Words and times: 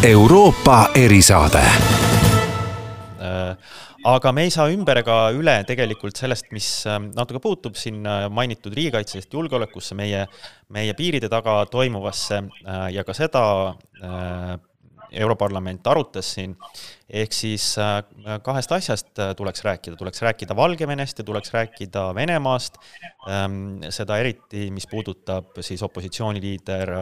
Euroopa 0.00 0.88
erisaade. 0.96 1.60
Aga 4.08 4.30
me 4.32 4.46
ei 4.46 4.52
saa 4.54 4.70
ümber 4.72 4.96
ega 5.02 5.16
üle 5.36 5.58
tegelikult 5.68 6.16
sellest, 6.16 6.46
mis 6.56 6.68
ähm, 6.88 7.10
natuke 7.12 7.36
puutub 7.44 7.76
siin 7.76 7.98
äh, 8.08 8.22
mainitud 8.32 8.72
riigikaitsest 8.72 9.34
julgeolekusse, 9.36 9.92
meie, 9.98 10.22
meie 10.72 10.94
piiride 10.96 11.28
taga 11.28 11.58
toimuvasse 11.68 12.38
äh, 12.40 12.86
ja 12.94 13.04
ka 13.04 13.12
seda 13.12 13.42
äh, 14.00 14.54
Europarlament 15.20 15.84
arutas 15.90 16.30
siin, 16.36 16.54
ehk 17.10 17.34
siis 17.34 17.64
kahest 18.46 18.72
asjast 18.76 19.20
tuleks 19.36 19.64
rääkida, 19.66 19.98
tuleks 19.98 20.22
rääkida 20.22 20.54
Valgevenest 20.56 21.18
ja 21.18 21.26
tuleks 21.26 21.50
rääkida 21.52 22.04
Venemaast, 22.14 22.78
ähm, 23.26 23.82
seda 23.90 24.16
eriti, 24.22 24.68
mis 24.70 24.86
puudutab 24.88 25.58
siis 25.66 25.82
opositsiooniliider 25.82 26.94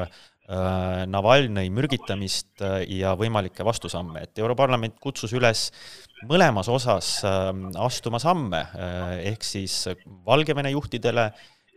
Navalnõi 0.48 1.68
mürgitamist 1.68 2.62
ja 2.88 3.10
võimalikke 3.20 3.66
vastusamme, 3.68 4.22
et 4.24 4.40
Europarlament 4.40 4.94
kutsus 4.96 5.34
üles 5.36 5.66
mõlemas 6.26 6.68
osas 6.72 7.18
ähm, 7.26 7.68
astuma 7.78 8.18
samme, 8.22 8.64
äh, 8.74 9.14
ehk 9.32 9.44
siis 9.46 9.84
Valgevene 10.26 10.72
juhtidele 10.72 11.30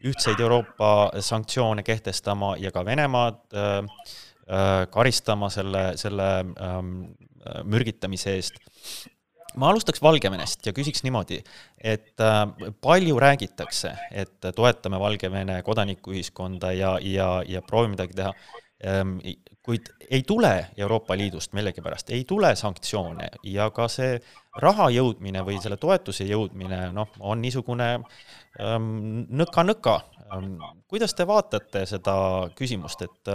ühtseid 0.07 0.39
Euroopa 0.41 1.11
sanktsioone 1.21 1.83
kehtestama 1.85 2.55
ja 2.57 2.71
ka 2.73 2.85
Venemaad 2.85 3.41
äh, 3.53 3.77
äh, 4.49 4.87
karistama 4.89 5.51
selle, 5.53 5.91
selle 6.01 6.29
ähm, 6.41 6.93
mürgitamise 7.65 8.37
eest. 8.37 8.61
ma 9.55 9.67
alustaks 9.67 9.99
Valgevenest 10.01 10.65
ja 10.65 10.71
küsiks 10.71 11.01
niimoodi, 11.03 11.41
et 11.75 12.21
palju 12.81 13.17
räägitakse, 13.19 13.89
et 14.15 14.45
toetame 14.55 14.99
Valgevene 14.99 15.57
kodanikuühiskonda 15.67 16.71
ja, 16.71 16.93
ja, 17.03 17.41
ja 17.43 17.61
proovime 17.65 17.97
midagi 17.97 18.15
teha 18.15 18.31
kuid 19.61 19.89
ei 20.09 20.23
tule 20.27 20.67
Euroopa 20.77 21.17
Liidust 21.17 21.53
millegipärast, 21.53 22.09
ei 22.09 22.23
tule 22.27 22.55
sanktsioone 22.55 23.27
ja 23.43 23.69
ka 23.69 23.87
see 23.91 24.15
raha 24.61 24.89
jõudmine 24.89 25.43
või 25.45 25.59
selle 25.61 25.77
toetuse 25.77 26.25
jõudmine, 26.25 26.87
noh, 26.95 27.11
on 27.19 27.41
niisugune 27.43 27.91
ähm, 27.95 28.87
nõka-nõka 29.29 29.99
ähm,. 30.33 30.55
kuidas 30.89 31.13
te 31.13 31.27
vaatate 31.27 31.85
seda 31.85 32.15
küsimust, 32.57 33.05
et 33.05 33.33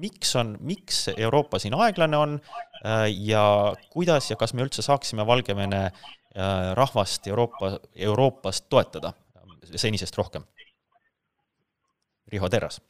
miks 0.00 0.32
on, 0.36 0.56
miks 0.60 1.08
Euroopa 1.16 1.58
siin 1.58 1.76
aeglane 1.76 2.16
on 2.16 2.38
äh, 2.38 3.06
ja 3.12 3.74
kuidas 3.90 4.30
ja 4.30 4.36
kas 4.40 4.54
me 4.54 4.64
üldse 4.64 4.82
saaksime 4.82 5.26
Valgevene 5.26 5.84
äh, 5.84 6.72
rahvast 6.74 7.26
Euroopa, 7.26 7.78
Euroopast 7.94 8.66
toetada 8.68 9.12
senisest 9.74 10.16
rohkem? 10.18 10.48
Riho 12.32 12.48
Terras 12.48 12.80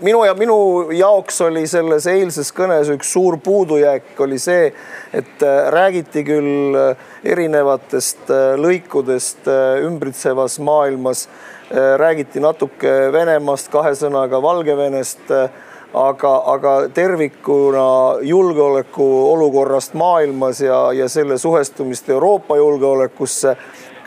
minu 0.00 0.24
ja 0.24 0.34
minu 0.34 0.56
jaoks 0.92 1.40
oli 1.44 1.66
selles 1.68 2.06
eilses 2.10 2.50
kõnes 2.56 2.88
üks 2.94 3.12
suur 3.12 3.36
puudujääk 3.44 4.18
oli 4.24 4.38
see, 4.40 4.70
et 5.12 5.42
äh, 5.44 5.68
räägiti 5.72 6.24
küll 6.24 6.76
äh, 6.78 7.08
erinevatest 7.24 8.30
äh, 8.32 8.54
lõikudest 8.60 9.48
ümbritsevas 9.86 10.58
maailmas, 10.64 11.28
räägiti 11.70 12.40
natuke 12.42 12.90
Venemaast, 13.14 13.68
kahe 13.70 13.92
sõnaga 13.94 14.40
Valgevenest, 14.42 15.28
aga, 15.30 16.32
aga 16.50 16.72
tervikuna 16.94 17.84
julgeolekuolukorrast 18.26 19.94
maailmas 19.94 20.64
ja, 20.64 20.80
ja 20.96 21.06
selle 21.08 21.38
suhestumist 21.38 22.10
Euroopa 22.10 22.58
julgeolekusse 22.58 23.54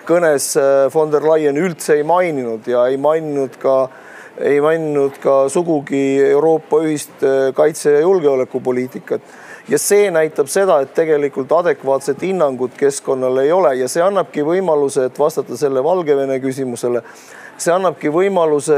kõnes 0.03 0.49
von 0.91 1.13
der 1.13 1.23
Leyen 1.23 1.55
üldse 1.55 1.95
ei 1.95 2.03
maininud 2.03 2.67
ja 2.67 2.83
ei 2.91 2.99
maininud 2.99 3.55
ka 3.63 3.77
äh, 3.85 4.12
ei 4.37 4.61
maininud 4.61 5.19
ka 5.21 5.47
sugugi 5.49 6.21
Euroopa 6.25 6.81
ühist 6.85 7.23
äh, 7.23 7.53
kaitse- 7.53 7.91
ja 7.91 7.99
julgeolekupoliitikat. 7.99 9.21
ja 9.69 9.77
see 9.79 10.09
näitab 10.11 10.47
seda, 10.51 10.81
et 10.83 10.93
tegelikult 10.93 11.51
adekvaatset 11.51 12.21
hinnangut 12.21 12.73
keskkonnale 12.77 13.43
ei 13.43 13.51
ole 13.51 13.75
ja 13.75 13.87
see 13.87 14.03
annabki 14.03 14.43
võimaluse, 14.43 15.05
et 15.05 15.19
vastata 15.19 15.57
selle 15.57 15.83
Valgevene 15.83 16.39
küsimusele 16.43 17.03
see 17.57 17.73
annabki 17.73 18.09
võimaluse 18.11 18.77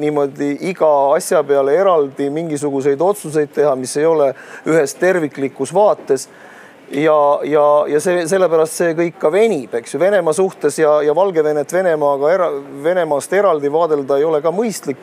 niimoodi 0.00 0.56
iga 0.70 0.90
asja 1.14 1.42
peale 1.44 1.76
eraldi 1.76 2.30
mingisuguseid 2.32 3.00
otsuseid 3.00 3.52
teha, 3.54 3.74
mis 3.76 3.94
ei 3.96 4.06
ole 4.08 4.32
ühes 4.66 4.94
terviklikus 4.98 5.74
vaates 5.74 6.28
ja, 6.92 7.40
ja, 7.44 7.64
ja 7.88 8.00
see 8.00 8.24
sellepärast 8.28 8.78
see 8.78 8.94
kõik 8.96 9.18
ka 9.20 9.30
venib, 9.32 9.74
eks 9.78 9.94
ju, 9.94 10.00
Venemaa 10.00 10.34
suhtes 10.36 10.78
ja, 10.80 10.98
ja 11.04 11.14
Valgevenet 11.16 11.72
Venemaaga 11.72 12.32
era, 12.32 12.48
Venemaast 12.84 13.32
eraldi 13.36 13.72
vaadelda 13.72 14.18
ei 14.18 14.26
ole 14.28 14.42
ka 14.44 14.52
mõistlik. 14.54 15.00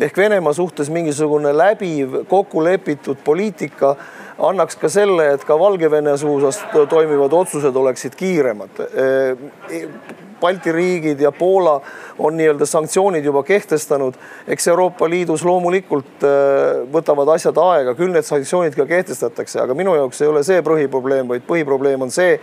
ehk 0.00 0.16
Venemaa 0.16 0.52
suhtes 0.56 0.90
mingisugune 0.90 1.52
läbiv 1.52 2.24
kokkulepitud 2.28 3.18
poliitika 3.24 3.96
annaks 4.40 4.78
ka 4.80 4.88
selle, 4.88 5.32
et 5.34 5.44
ka 5.44 5.58
Valgevene 5.58 6.16
suusas 6.18 6.62
toimivad 6.88 7.32
otsused 7.32 7.76
oleksid 7.76 8.16
kiiremad 8.16 8.82
Balti 10.40 10.72
riigid 10.72 11.20
ja 11.20 11.32
Poola 11.32 11.80
on 12.18 12.36
nii-öelda 12.36 12.66
sanktsioonid 12.66 13.24
juba 13.24 13.42
kehtestanud. 13.42 14.14
eks 14.48 14.68
Euroopa 14.68 15.10
Liidus 15.10 15.44
loomulikult 15.44 16.24
äh, 16.24 16.80
võtavad 16.92 17.28
asjad 17.34 17.58
aega, 17.60 17.94
küll 17.94 18.12
need 18.12 18.24
sanktsioonid 18.24 18.76
ka 18.76 18.86
kehtestatakse, 18.86 19.60
aga 19.60 19.74
minu 19.74 19.94
jaoks 19.94 20.22
ei 20.22 20.28
ole 20.28 20.42
see 20.46 20.62
põhiprobleem, 20.64 21.28
vaid 21.28 21.44
põhiprobleem 21.48 22.06
on 22.06 22.10
see, 22.10 22.38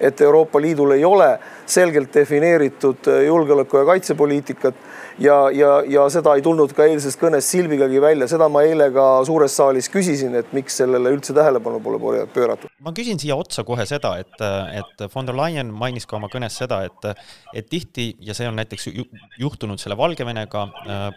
et 0.00 0.20
Euroopa 0.20 0.60
Liidul 0.60 0.96
ei 0.96 1.04
ole 1.04 1.28
selgelt 1.66 2.14
defineeritud 2.14 3.08
äh, 3.12 3.24
julgeoleku 3.28 3.82
ja 3.82 3.84
kaitsepoliitikat 3.92 4.74
ja, 5.18 5.50
ja, 5.50 5.82
ja 5.86 6.08
seda 6.10 6.34
ei 6.36 6.42
tulnud 6.42 6.72
ka 6.76 6.86
eilsest 6.88 7.20
kõnest 7.20 7.52
silbigagi 7.52 8.00
välja, 8.00 8.28
seda 8.28 8.48
ma 8.48 8.64
eile 8.64 8.88
ka 8.94 9.08
suures 9.28 9.56
saalis 9.56 9.92
küsisin, 9.92 10.34
et 10.40 10.52
miks 10.56 10.80
sellele 10.80 11.12
üldse 11.12 11.36
tähelepanu 11.36 11.41
pole 12.00 12.26
pööratud. 12.34 12.70
ma 12.80 12.92
küsin 12.96 13.20
siia 13.22 13.36
otsa 13.36 13.64
kohe 13.64 13.86
seda, 13.88 14.14
et, 14.22 14.38
et 14.78 15.04
von 15.14 15.28
der 15.28 15.38
Leyen 15.38 15.72
mainis 15.72 16.06
ka 16.06 16.16
oma 16.16 16.30
kõnes 16.32 16.56
seda, 16.62 16.82
et, 16.88 17.26
et 17.54 17.68
tihti 17.68 18.12
ja 18.20 18.34
see 18.34 18.48
on 18.48 18.58
näiteks 18.60 18.88
juhtunud 19.40 19.82
selle 19.82 19.98
Valgevenega 19.98 20.66
äh,, 20.86 21.10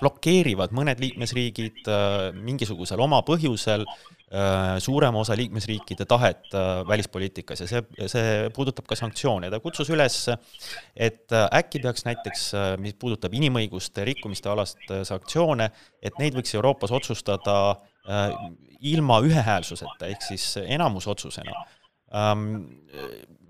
blokeerivad 0.00 0.72
mõned 0.76 1.00
liikmesriigid 1.02 1.88
äh, 1.90 2.30
mingisugusel 2.36 3.00
oma 3.04 3.20
põhjusel 3.26 3.84
äh, 3.84 4.78
suurema 4.82 5.20
osa 5.20 5.36
liikmesriikide 5.38 6.06
tahet 6.08 6.48
äh, 6.56 6.80
välispoliitikas 6.88 7.64
ja 7.64 7.68
see, 7.68 7.82
see 8.10 8.48
puudutab 8.56 8.88
ka 8.88 8.98
sanktsioone. 8.98 9.50
ta 9.52 9.60
kutsus 9.62 9.92
üles, 9.92 10.22
et 10.96 11.36
äkki 11.60 11.82
peaks 11.84 12.06
näiteks, 12.08 12.46
mis 12.80 12.96
puudutab 13.00 13.34
inimõiguste 13.36 14.04
rikkumiste 14.08 14.50
alast 14.52 14.90
sanktsioone, 15.08 15.70
et 16.02 16.16
neid 16.22 16.36
võiks 16.38 16.56
Euroopas 16.56 16.94
otsustada 16.96 17.56
ilma 18.80 19.20
ühehäälsuseta 19.20 20.08
ehk 20.08 20.22
siis 20.22 20.56
enamusotsusena. 20.62 21.64
Ähm, 22.16 22.46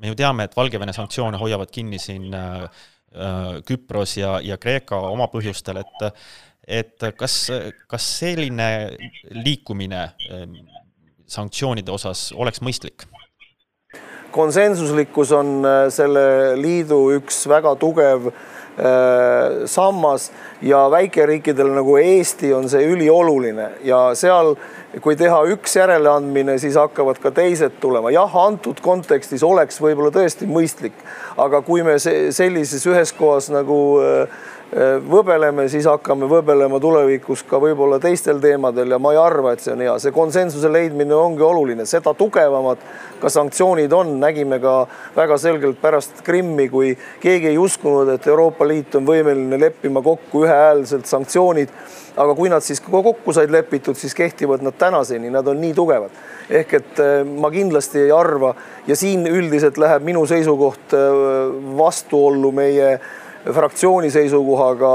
me 0.00 0.10
ju 0.10 0.16
teame, 0.18 0.44
et 0.48 0.56
Valgevene 0.56 0.92
sanktsioone 0.92 1.38
hoiavad 1.38 1.70
kinni 1.72 1.98
siin 1.98 2.34
Äh, 3.14 3.62
Küpros 3.66 4.16
ja, 4.16 4.36
ja 4.42 4.54
Kreeka 4.56 5.00
oma 5.10 5.26
põhjustel, 5.32 5.80
et 5.82 6.04
et 6.70 7.02
kas, 7.18 7.48
kas 7.90 8.04
selline 8.20 8.66
liikumine 9.34 10.04
sanktsioonide 11.26 11.90
osas 11.90 12.28
oleks 12.36 12.62
mõistlik? 12.62 13.08
konsensuslikkus 14.30 15.32
on 15.34 15.66
äh, 15.66 15.88
selle 15.90 16.54
liidu 16.54 17.00
üks 17.16 17.40
väga 17.50 17.72
tugev 17.80 18.28
äh, 18.30 18.59
sammas 19.68 20.30
ja 20.62 20.86
väikeriikidel 20.90 21.72
nagu 21.74 21.96
Eesti 22.00 22.54
on 22.54 22.68
see 22.72 22.86
ülioluline 22.88 23.66
ja 23.84 23.98
seal 24.16 24.54
kui 24.98 25.14
teha 25.14 25.38
üks 25.52 25.76
järeleandmine, 25.78 26.56
siis 26.58 26.74
hakkavad 26.78 27.20
ka 27.22 27.30
teised 27.34 27.76
tulema. 27.82 28.10
jah, 28.10 28.36
antud 28.42 28.80
kontekstis 28.82 29.42
oleks 29.46 29.78
võib-olla 29.82 30.10
tõesti 30.14 30.48
mõistlik, 30.50 30.96
aga 31.38 31.62
kui 31.62 31.84
me 31.86 31.98
sellises 32.00 32.86
ühes 32.90 33.12
kohas 33.14 33.50
nagu 33.54 33.78
äh, 34.02 34.22
äh, 34.24 34.48
võbeleme, 35.10 35.64
siis 35.68 35.86
hakkame 35.90 36.28
võbelema 36.30 36.78
tulevikus 36.80 37.42
ka 37.48 37.58
võib-olla 37.58 37.98
teistel 37.98 38.38
teemadel 38.38 38.94
ja 38.94 38.98
ma 39.02 39.10
ei 39.10 39.18
arva, 39.18 39.52
et 39.52 39.64
see 39.64 39.72
on 39.74 39.80
hea. 39.82 39.96
see 39.98 40.14
konsensuse 40.14 40.70
leidmine 40.70 41.14
ongi 41.14 41.42
oluline, 41.42 41.86
seda 41.90 42.14
tugevamad 42.14 42.84
ka 43.20 43.32
sanktsioonid 43.34 43.92
on, 43.92 44.12
nägime 44.22 44.60
ka 44.62 44.74
väga 45.16 45.38
selgelt 45.42 45.80
pärast 45.82 46.22
Krimmi, 46.22 46.68
kui 46.70 46.92
keegi 47.20 47.50
ei 47.50 47.58
uskunud, 47.58 48.08
et 48.14 48.26
Euroopa 48.30 48.68
Liit 48.68 48.94
on 48.94 49.08
võimeline 49.08 49.58
leppima 49.58 50.02
kokku 50.06 50.44
ühehäälselt 50.44 51.10
sanktsioonid 51.10 51.74
aga 52.20 52.34
kui 52.34 52.50
nad 52.50 52.64
siis 52.64 52.80
kokku 52.82 53.32
said 53.34 53.52
lepitud, 53.52 53.98
siis 53.98 54.14
kehtivad 54.14 54.64
nad 54.64 54.76
tänaseni, 54.78 55.30
nad 55.30 55.46
on 55.48 55.60
nii 55.60 55.74
tugevad. 55.74 56.10
ehk 56.50 56.72
et 56.74 56.98
äh, 56.98 57.24
ma 57.24 57.50
kindlasti 57.50 58.00
ei 58.00 58.10
arva 58.10 58.54
ja 58.86 58.96
siin 58.98 59.26
üldiselt 59.26 59.76
läheb 59.78 60.02
minu 60.02 60.24
seisukoht 60.26 60.94
äh, 60.98 61.20
vastuollu 61.78 62.50
meie 62.52 62.98
fraktsiooni 63.44 64.10
seisukohaga, 64.10 64.90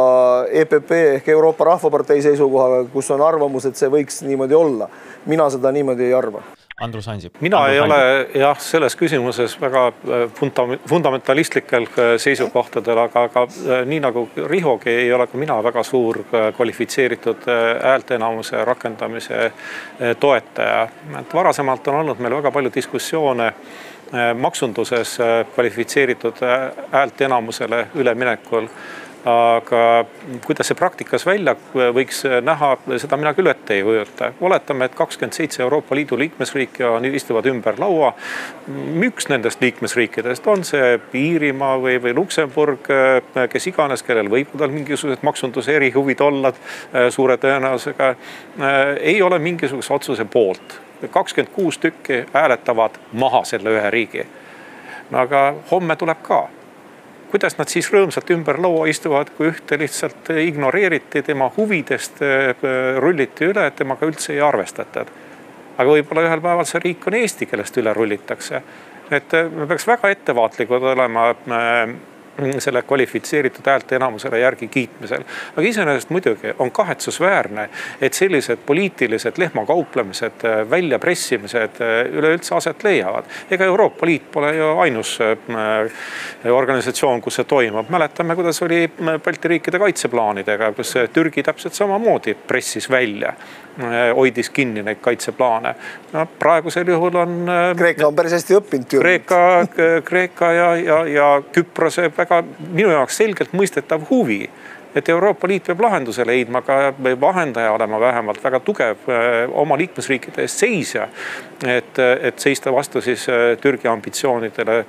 EPP 0.63 0.91
ehk 1.15 1.29
Euroopa 1.33 1.65
Rahvapartei 1.71 2.21
seisukohaga, 2.21 2.83
kus 2.93 3.09
on 3.11 3.23
arvamus, 3.25 3.65
et 3.65 3.79
see 3.79 3.89
võiks 3.89 4.21
niimoodi 4.25 4.55
olla. 4.55 4.89
mina 5.25 5.49
seda 5.49 5.71
niimoodi 5.71 6.05
ei 6.05 6.13
arva 6.13 6.43
Andrus 6.81 7.07
Ansip. 7.07 7.35
mina 7.39 7.57
Andrus 7.57 7.73
ei 7.73 7.79
Ansip. 7.79 7.95
ole 7.95 8.39
jah, 8.39 8.59
selles 8.59 8.95
küsimuses 8.99 9.55
väga 9.61 9.83
funda-, 10.35 10.77
fundamentalistlikel 10.87 11.87
seisukohtadel, 12.19 12.99
aga, 12.99 13.23
aga 13.29 13.45
nii 13.87 13.99
nagu 14.03 14.27
Rihogi 14.45 14.91
ei 14.91 15.13
ole 15.13 15.27
ka 15.27 15.37
mina 15.37 15.55
väga 15.63 15.83
suur 15.83 16.19
kvalifitseeritud 16.57 17.47
häälteenamuse 17.83 18.65
rakendamise 18.65 19.51
toetaja. 20.19 20.87
et 21.19 21.33
varasemalt 21.33 21.87
on 21.87 21.95
olnud 21.95 22.19
meil 22.19 22.35
väga 22.35 22.51
palju 22.51 22.71
diskussioone 22.75 23.53
maksunduses 24.37 25.17
kvalifitseeritud 25.55 26.43
häälteenamusele 26.91 27.87
üleminekul 27.95 28.67
aga 29.25 30.05
kuidas 30.45 30.69
see 30.69 30.77
praktikas 30.77 31.25
välja 31.25 31.55
võiks 31.73 32.21
näha, 32.45 32.69
seda 33.01 33.17
mina 33.17 33.31
küll 33.33 33.49
ette 33.49 33.73
ei 33.73 33.83
kujuta. 33.83 34.31
oletame, 34.41 34.85
et 34.85 34.95
kakskümmend 34.95 35.33
seitse 35.33 35.63
Euroopa 35.63 35.95
Liidu 35.97 36.17
liikmesriiki 36.17 36.85
on, 36.85 37.05
istuvad 37.05 37.49
ümber 37.49 37.79
laua. 37.81 38.13
üks 39.09 39.29
nendest 39.29 39.61
liikmesriikidest 39.61 40.47
on 40.47 40.63
see 40.63 40.99
Iirimaa 41.13 41.79
või, 41.81 41.97
või 42.01 42.13
Luksemburg, 42.13 42.85
kes 43.49 43.67
iganes, 43.73 44.05
kellel 44.05 44.29
võivad 44.29 44.61
olla 44.61 44.73
mingisugused 44.73 45.25
maksunduse 45.25 45.75
erihuvid 45.75 46.21
olla 46.21 46.53
suure 47.09 47.37
tõenäosusega. 47.37 48.15
ei 49.01 49.21
ole 49.21 49.39
mingisuguse 49.39 49.93
otsuse 49.93 50.25
poolt, 50.25 50.79
kakskümmend 51.11 51.53
kuus 51.53 51.77
tükki 51.77 52.25
hääletavad 52.33 52.99
maha 53.13 53.43
selle 53.43 53.69
ühe 53.77 53.89
riigi. 53.89 54.27
no 55.11 55.19
aga 55.19 55.53
homme 55.71 55.95
tuleb 55.95 56.21
ka 56.23 56.47
kuidas 57.35 57.57
nad 57.59 57.67
siis 57.67 57.89
rõõmsalt 57.91 58.29
ümber 58.31 58.59
laua 58.63 58.87
istuvad, 58.87 59.27
kui 59.35 59.49
ühte 59.51 59.75
lihtsalt 59.79 60.29
ignoreeriti, 60.39 61.23
tema 61.25 61.49
huvidest 61.57 62.21
äh, 62.23 62.53
rulliti 63.03 63.49
üle, 63.49 63.65
temaga 63.75 64.07
üldse 64.07 64.33
ei 64.33 64.41
arvestatud. 64.41 65.11
aga 65.77 65.91
võib-olla 65.91 66.21
ühel 66.23 66.41
päeval 66.41 66.67
see 66.69 66.79
riik 66.79 67.07
on 67.07 67.17
Eesti, 67.19 67.45
kellest 67.45 67.77
üle 67.77 67.93
rullitakse. 67.93 68.61
et 69.11 69.33
äh, 69.33 69.49
me 69.51 69.67
peaks 69.67 69.87
väga 69.87 70.09
ettevaatlikud 70.15 70.83
olema 70.93 71.29
äh, 71.29 71.95
selle 72.59 72.81
kvalifitseeritud 72.81 73.65
häälteenamusele 73.65 74.39
järgi 74.39 74.67
kiitmisel. 74.67 75.23
aga 75.57 75.67
iseenesest 75.67 76.09
muidugi 76.09 76.53
on 76.59 76.71
kahetsusväärne, 76.71 77.69
et 78.01 78.13
sellised 78.13 78.57
poliitilised 78.65 79.37
lehmakauplemised, 79.37 80.45
väljapressimised 80.69 81.81
üleüldse 82.11 82.55
aset 82.55 82.83
leiavad. 82.83 83.23
ega 83.51 83.65
Euroopa 83.65 84.05
Liit 84.05 84.31
pole 84.31 84.55
ju 84.55 84.77
ainus 84.79 85.19
äh, 85.21 86.51
organisatsioon, 86.51 87.21
kus 87.21 87.35
see 87.35 87.43
toimub. 87.43 87.89
mäletame, 87.89 88.35
kuidas 88.35 88.61
oli 88.61 88.89
Balti 89.23 89.47
riikide 89.47 89.79
kaitseplaanidega, 89.79 90.71
kus 90.73 90.93
Türgi 91.13 91.43
täpselt 91.43 91.73
samamoodi 91.73 92.33
pressis 92.47 92.89
välja 92.89 93.33
Äh, 93.33 93.64
hoidis 94.15 94.49
kinni 94.49 94.83
neid 94.83 94.97
kaitseplaane. 95.01 95.75
no 96.13 96.27
praegusel 96.39 96.87
juhul 96.87 97.15
on. 97.15 97.49
Äh, 97.49 97.75
Kreeka 97.77 98.07
on 98.07 98.15
päris 98.15 98.31
hästi 98.31 98.59
õppinud. 98.59 98.99
Kreeka, 98.99 99.41
Kreeka 100.05 100.51
ja, 100.51 100.75
ja, 100.75 101.01
ja 101.05 101.41
Küprose 101.51 102.11
väga 102.17 102.43
minu 102.71 102.89
jaoks 102.89 103.17
selgelt 103.17 103.53
mõistetav 103.53 104.07
huvi 104.09 104.45
et 104.95 105.09
Euroopa 105.11 105.47
Liit 105.47 105.65
peab 105.67 105.81
lahenduse 105.83 106.23
leidma, 106.23 106.61
ka 106.63 106.93
vahendaja 107.19 107.73
olema 107.75 107.99
vähemalt 107.99 108.39
väga 108.43 108.61
tugev 108.63 109.09
äh, 109.11 109.51
oma 109.51 109.75
liikmesriikide 109.77 110.45
eest 110.45 110.63
seisja. 110.63 111.07
et, 111.67 111.99
et 112.21 112.39
seista 112.39 112.71
vastu 112.71 113.01
siis 113.01 113.25
Türgi 113.61 113.87
ambitsioonidele 113.87 114.85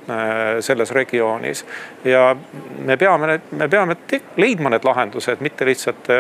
selles 0.60 0.90
regioonis 0.90 1.64
ja 2.04 2.36
me 2.78 2.96
peame, 2.96 3.40
me 3.50 3.68
peame 3.68 3.96
leidma 4.36 4.70
need 4.70 4.84
lahendused, 4.84 5.40
mitte 5.40 5.64
lihtsalt 5.64 6.10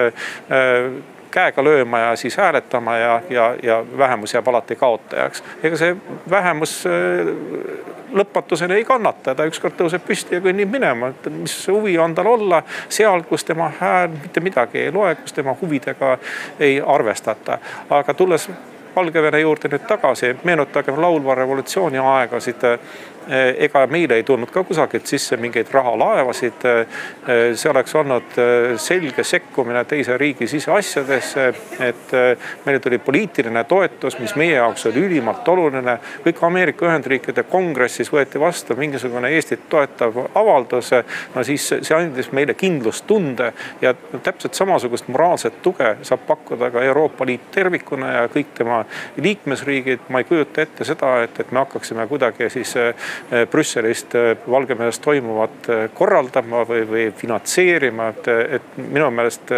käega 1.30 1.64
lööma 1.64 1.98
ja 1.98 2.16
siis 2.16 2.36
hääletama 2.36 2.96
ja, 2.96 3.20
ja, 3.30 3.54
ja 3.62 3.84
vähemus 3.98 4.34
jääb 4.34 4.48
alati 4.48 4.76
kaotajaks. 4.76 5.42
ega 5.62 5.76
see 5.76 5.96
vähemus 6.30 6.84
äh, 6.86 7.32
lõpmatuseni 8.12 8.78
ei 8.78 8.84
kannata, 8.84 9.34
ta 9.34 9.46
ükskord 9.48 9.76
tõuseb 9.78 10.06
püsti 10.06 10.38
ja 10.38 10.44
kõnnib 10.44 10.70
minema, 10.70 11.10
et 11.12 11.28
mis 11.32 11.56
huvi 11.68 11.98
on 11.98 12.14
tal 12.14 12.30
olla 12.30 12.62
seal, 12.88 13.26
kus 13.28 13.44
tema 13.44 13.70
hääl 13.80 14.08
mitte 14.14 14.40
midagi 14.40 14.86
ei 14.86 14.94
loe, 14.94 15.14
kus 15.20 15.36
tema 15.36 15.56
huvidega 15.60 16.16
ei 16.60 16.80
arvestata. 16.86 17.58
aga 17.90 18.14
tulles 18.14 18.50
Valgevene 18.96 19.40
juurde 19.40 19.68
nüüd 19.68 19.82
tagasi, 19.84 20.30
meenutagem 20.48 20.96
laulva 20.96 21.34
revolutsiooni 21.36 21.98
aegasid 22.00 22.62
Eh, 22.64 22.78
ega 23.58 23.86
meile 23.90 24.14
ei 24.14 24.22
tulnud 24.22 24.50
ka 24.54 24.62
kusagilt 24.64 25.06
sisse 25.06 25.36
mingeid 25.36 25.70
rahalaevasid. 25.72 26.64
Eh, 26.64 27.56
see 27.58 27.70
oleks 27.70 27.94
olnud 27.98 28.38
eh, 28.38 28.76
selge 28.80 29.24
sekkumine 29.26 29.84
teise 29.84 30.16
riigi 30.18 30.46
siseasjadesse, 30.46 31.46
et 31.80 32.14
meile 32.64 32.80
tuli 32.80 32.98
poliitiline 33.02 33.64
toetus, 33.64 34.18
mis 34.18 34.34
meie 34.38 34.56
jaoks 34.56 34.86
oli 34.90 35.02
ülimalt 35.08 35.48
oluline. 35.48 35.98
kõik 36.24 36.42
Ameerika 36.46 36.86
Ühendriikide 36.86 37.42
kongressis 37.50 38.12
võeti 38.12 38.40
vastu 38.40 38.76
mingisugune 38.76 39.30
Eestit 39.34 39.68
toetav 39.68 40.16
avaldus. 40.34 40.90
no 41.34 41.44
siis 41.44 41.68
see 41.68 41.96
andis 41.96 42.32
meile 42.32 42.54
kindlustunde 42.54 43.52
ja 43.80 43.94
täpselt 44.22 44.54
samasugust 44.54 45.08
moraalset 45.08 45.62
tuge 45.62 45.96
saab 46.02 46.26
pakkuda 46.26 46.70
ka 46.70 46.82
Euroopa 46.82 47.26
Liit 47.26 47.50
tervikuna 47.50 48.12
ja 48.12 48.28
kõik 48.28 48.54
tema 48.54 48.84
liikmesriigid. 49.16 50.00
ma 50.08 50.18
ei 50.18 50.24
kujuta 50.24 50.62
ette 50.62 50.84
seda, 50.84 51.22
et, 51.22 51.40
et 51.40 51.52
me 51.52 51.58
hakkaksime 51.58 52.06
kuidagi 52.06 52.50
siis 52.50 52.76
Eh, 52.76 52.94
Brüsselist 53.50 54.14
eh, 54.14 54.36
Valgevenes 54.50 54.98
toimuvat 54.98 55.68
eh, 55.68 55.84
korraldama 55.94 56.62
või, 56.68 56.82
või 56.88 57.04
finantseerima, 57.16 58.08
et, 58.14 58.28
et 58.58 58.78
minu 58.78 59.10
meelest 59.10 59.52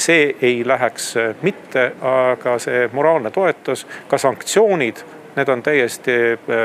see 0.00 0.22
ei 0.42 0.62
läheks 0.66 1.12
mitte, 1.42 1.84
aga 2.06 2.56
see 2.62 2.86
moraalne 2.92 3.30
toetus, 3.34 3.84
ka 4.08 4.18
sanktsioonid, 4.18 5.02
need 5.36 5.48
on 5.48 5.62
täiesti 5.64 6.14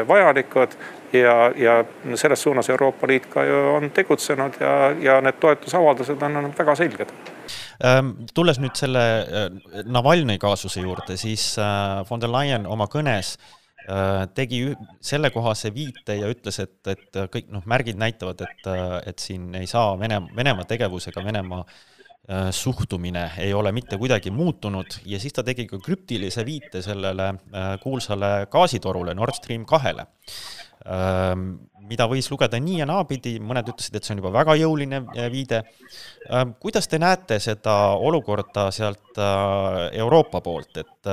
vajalikud 0.08 0.74
ja, 1.14 1.36
ja 1.56 1.78
selles 2.16 2.44
suunas 2.44 2.70
Euroopa 2.70 3.08
Liit 3.08 3.30
ka 3.32 3.46
ju 3.48 3.60
on 3.76 3.92
tegutsenud 3.96 4.60
ja, 4.60 4.74
ja 5.02 5.20
need 5.24 5.40
toetusavaldused 5.40 6.22
on 6.22 6.42
olnud 6.42 6.58
väga 6.58 6.76
selged. 6.76 7.14
Ehm, 7.84 8.12
tulles 8.34 8.60
nüüd 8.60 8.76
selle 8.76 9.06
Navalnõi 9.86 10.40
kaasuse 10.42 10.84
juurde, 10.84 11.18
siis 11.18 11.54
von 12.10 12.24
der 12.24 12.34
Leyen 12.34 12.68
oma 12.68 12.90
kõnes 12.92 13.38
Äh, 13.38 13.57
tegi 14.36 14.62
sellekohase 15.00 15.70
viite 15.72 16.18
ja 16.20 16.28
ütles, 16.32 16.58
et, 16.60 16.80
et 16.92 17.20
kõik 17.32 17.52
noh, 17.56 17.64
märgid 17.70 18.00
näitavad, 18.00 18.42
et, 18.44 18.68
et 19.08 19.24
siin 19.24 19.54
ei 19.56 19.68
saa 19.70 19.94
Vene, 20.00 20.20
Venemaa 20.36 20.68
tegevusega 20.68 21.24
Venemaa 21.24 21.62
äh, 21.64 22.50
suhtumine 22.52 23.32
ei 23.38 23.54
ole 23.54 23.72
mitte 23.72 23.98
kuidagi 23.98 24.32
muutunud 24.32 25.00
ja 25.06 25.20
siis 25.20 25.34
ta 25.34 25.44
tegi 25.48 25.64
ka 25.68 25.80
krüptilise 25.80 26.44
viite 26.46 26.82
sellele 26.84 27.30
äh, 27.30 27.70
kuulsale 27.80 28.50
gaasitorule 28.52 29.14
Nord 29.16 29.38
Stream 29.38 29.64
kahele, 29.66 30.04
ähm, 30.84 31.54
mida 31.88 32.04
võis 32.12 32.28
lugeda 32.28 32.60
nii 32.60 32.82
ja 32.82 32.88
naapidi, 32.90 33.38
mõned 33.40 33.72
ütlesid, 33.72 33.96
et 33.96 34.04
see 34.04 34.18
on 34.18 34.20
juba 34.20 34.34
väga 34.36 34.58
jõuline 34.60 35.00
viide. 35.32 35.62
Ähm, 36.28 36.52
kuidas 36.60 36.92
te 36.92 37.00
näete 37.00 37.40
seda 37.40 37.78
olukorda 37.96 38.68
sealt 38.76 39.22
Euroopa 39.96 40.44
poolt, 40.44 40.84
et 40.84 41.12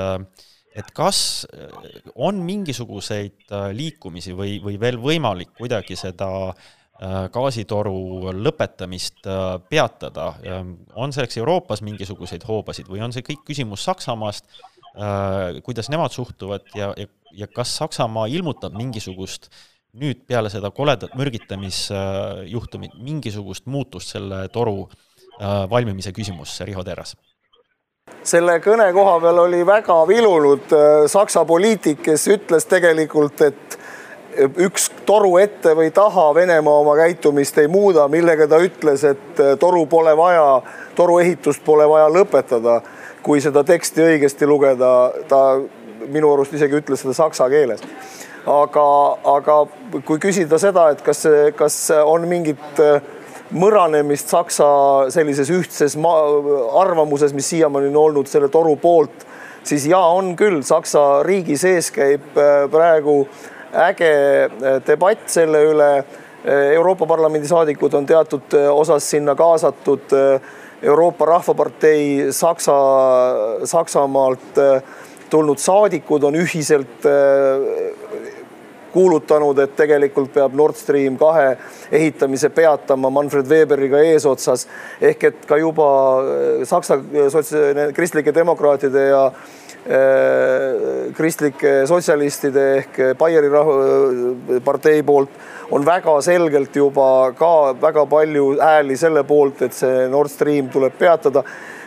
et 0.75 0.90
kas 0.95 1.19
äh, 1.54 1.69
on 2.14 2.40
mingisuguseid 2.45 3.50
äh, 3.50 3.69
liikumisi 3.76 4.35
või, 4.37 4.59
või 4.62 4.78
veel 4.81 4.99
võimalik 5.02 5.54
kuidagi 5.59 5.97
seda 5.99 6.31
äh, 6.50 7.26
gaasitoru 7.35 8.33
lõpetamist 8.35 9.23
peatada, 9.71 10.33
ähm, 10.47 10.75
on 10.99 11.14
selleks 11.14 11.38
Euroopas 11.38 11.85
mingisuguseid 11.87 12.47
hoobasid 12.49 12.90
või 12.90 13.04
on 13.07 13.14
see 13.14 13.26
kõik 13.26 13.45
küsimus 13.47 13.87
Saksamaast, 13.87 14.49
kuidas 15.66 15.88
nemad 15.90 16.12
suhtuvad 16.14 16.69
ja, 16.78 16.93
ja, 16.95 17.09
ja 17.35 17.49
kas 17.50 17.73
Saksamaa 17.81 18.28
ilmutab 18.31 18.76
mingisugust 18.78 19.49
nüüd 19.99 20.21
peale 20.31 20.52
seda 20.54 20.71
koledat 20.71 21.16
mürgitamisjuhtumit 21.19 22.95
mingisugust 23.02 23.66
muutust 23.66 24.14
selle 24.14 24.45
toru 24.54 24.85
valmimise 25.71 26.14
küsimusse, 26.14 26.62
Riho 26.71 26.87
Terras? 26.87 27.16
Selle 28.25 28.58
kõne 28.64 28.87
koha 28.96 29.18
peal 29.20 29.38
oli 29.44 29.61
väga 29.66 29.96
vilunud 30.08 30.73
äh, 30.73 31.04
Saksa 31.11 31.44
poliitik, 31.49 32.02
kes 32.04 32.26
ütles 32.32 32.66
tegelikult, 32.68 33.42
et 33.44 33.78
üks 34.64 34.88
toru 35.06 35.37
ette 35.38 35.76
või 35.78 35.92
taha 35.94 36.26
Venemaa 36.34 36.80
oma 36.82 36.96
käitumist 36.99 37.58
ei 37.62 37.68
muuda, 37.70 38.08
millega 38.11 38.49
ta 38.50 38.58
ütles, 38.64 39.04
et 39.06 39.40
äh, 39.40 39.54
toru 39.61 39.84
pole 39.90 40.16
vaja, 40.16 40.62
toru 40.96 41.20
ehitust 41.23 41.64
pole 41.64 41.88
vaja 41.88 42.11
lõpetada. 42.12 42.82
kui 43.25 43.40
seda 43.40 43.62
teksti 43.64 44.02
õigesti 44.04 44.46
lugeda, 44.46 44.88
ta 45.28 45.38
minu 46.12 46.32
arust 46.32 46.52
isegi 46.52 46.76
ütles 46.76 47.00
seda 47.00 47.14
saksa 47.16 47.49
keeles. 47.49 47.80
aga, 48.46 48.84
aga 49.25 49.54
kui 50.04 50.18
küsida 50.18 50.58
seda, 50.58 50.90
et 50.90 51.00
kas, 51.02 51.25
kas 51.56 51.90
on 52.04 52.28
mingit 52.28 52.80
äh, 52.80 53.00
mõranemist 53.52 54.30
Saksa 54.32 54.66
sellises 55.12 55.50
ühtses 55.52 55.96
arvamuses, 55.98 57.34
mis 57.36 57.48
siiamaani 57.52 57.90
on 57.92 58.00
olnud 58.06 58.30
selle 58.30 58.48
toru 58.52 58.76
poolt, 58.80 59.26
siis 59.66 59.86
ja 59.90 60.00
on 60.14 60.34
küll, 60.38 60.62
Saksa 60.64 61.22
riigi 61.26 61.56
sees 61.60 61.90
käib 61.94 62.38
äh, 62.38 62.64
praegu 62.72 63.24
äge 63.74 64.12
äh, 64.48 64.80
debatt 64.86 65.28
selle 65.32 65.64
üle. 65.70 65.90
Äh, 66.44 66.74
Euroopa 66.76 67.06
Parlamendi 67.08 67.48
saadikud 67.48 67.94
on 67.94 68.06
teatud 68.06 68.56
osas 68.72 69.10
sinna 69.10 69.34
kaasatud. 69.34 70.12
Euroopa 70.84 71.24
Rahvapartei 71.24 72.32
Saksa, 72.32 72.74
Saksamaalt 73.64 74.58
tulnud 75.32 75.58
saadikud 75.58 76.26
on 76.28 76.36
ühiselt 76.36 77.06
kuulutanud, 78.94 79.58
et 79.58 79.74
tegelikult 79.76 80.32
peab 80.34 80.54
Nord 80.56 80.78
Stream 80.78 81.18
kahe 81.20 81.56
ehitamise 81.92 82.50
peatama 82.54 83.10
Manfred 83.10 83.50
Weberiga 83.50 84.00
eesotsas. 84.12 84.66
ehk 85.00 85.24
et 85.30 85.46
ka 85.46 85.58
juba 85.58 85.88
Saksa 86.64 87.00
sots-, 87.32 87.92
kristlike 87.94 88.34
demokraatide 88.34 89.08
ja 89.10 89.26
kristlike 91.12 91.72
sotsialistide 91.86 92.62
ehk 92.78 93.00
Baieri 93.20 93.50
partei 94.64 95.02
poolt 95.02 95.28
on 95.70 95.84
väga 95.84 96.14
selgelt 96.24 96.76
juba 96.76 97.32
ka 97.36 97.74
väga 97.80 98.06
palju 98.06 98.46
hääli 98.60 98.96
selle 98.96 99.24
poolt, 99.28 99.62
et 99.62 99.76
see 99.76 100.08
Nord 100.08 100.32
Stream 100.32 100.70
tuleb 100.72 100.96
peatada 100.98 101.44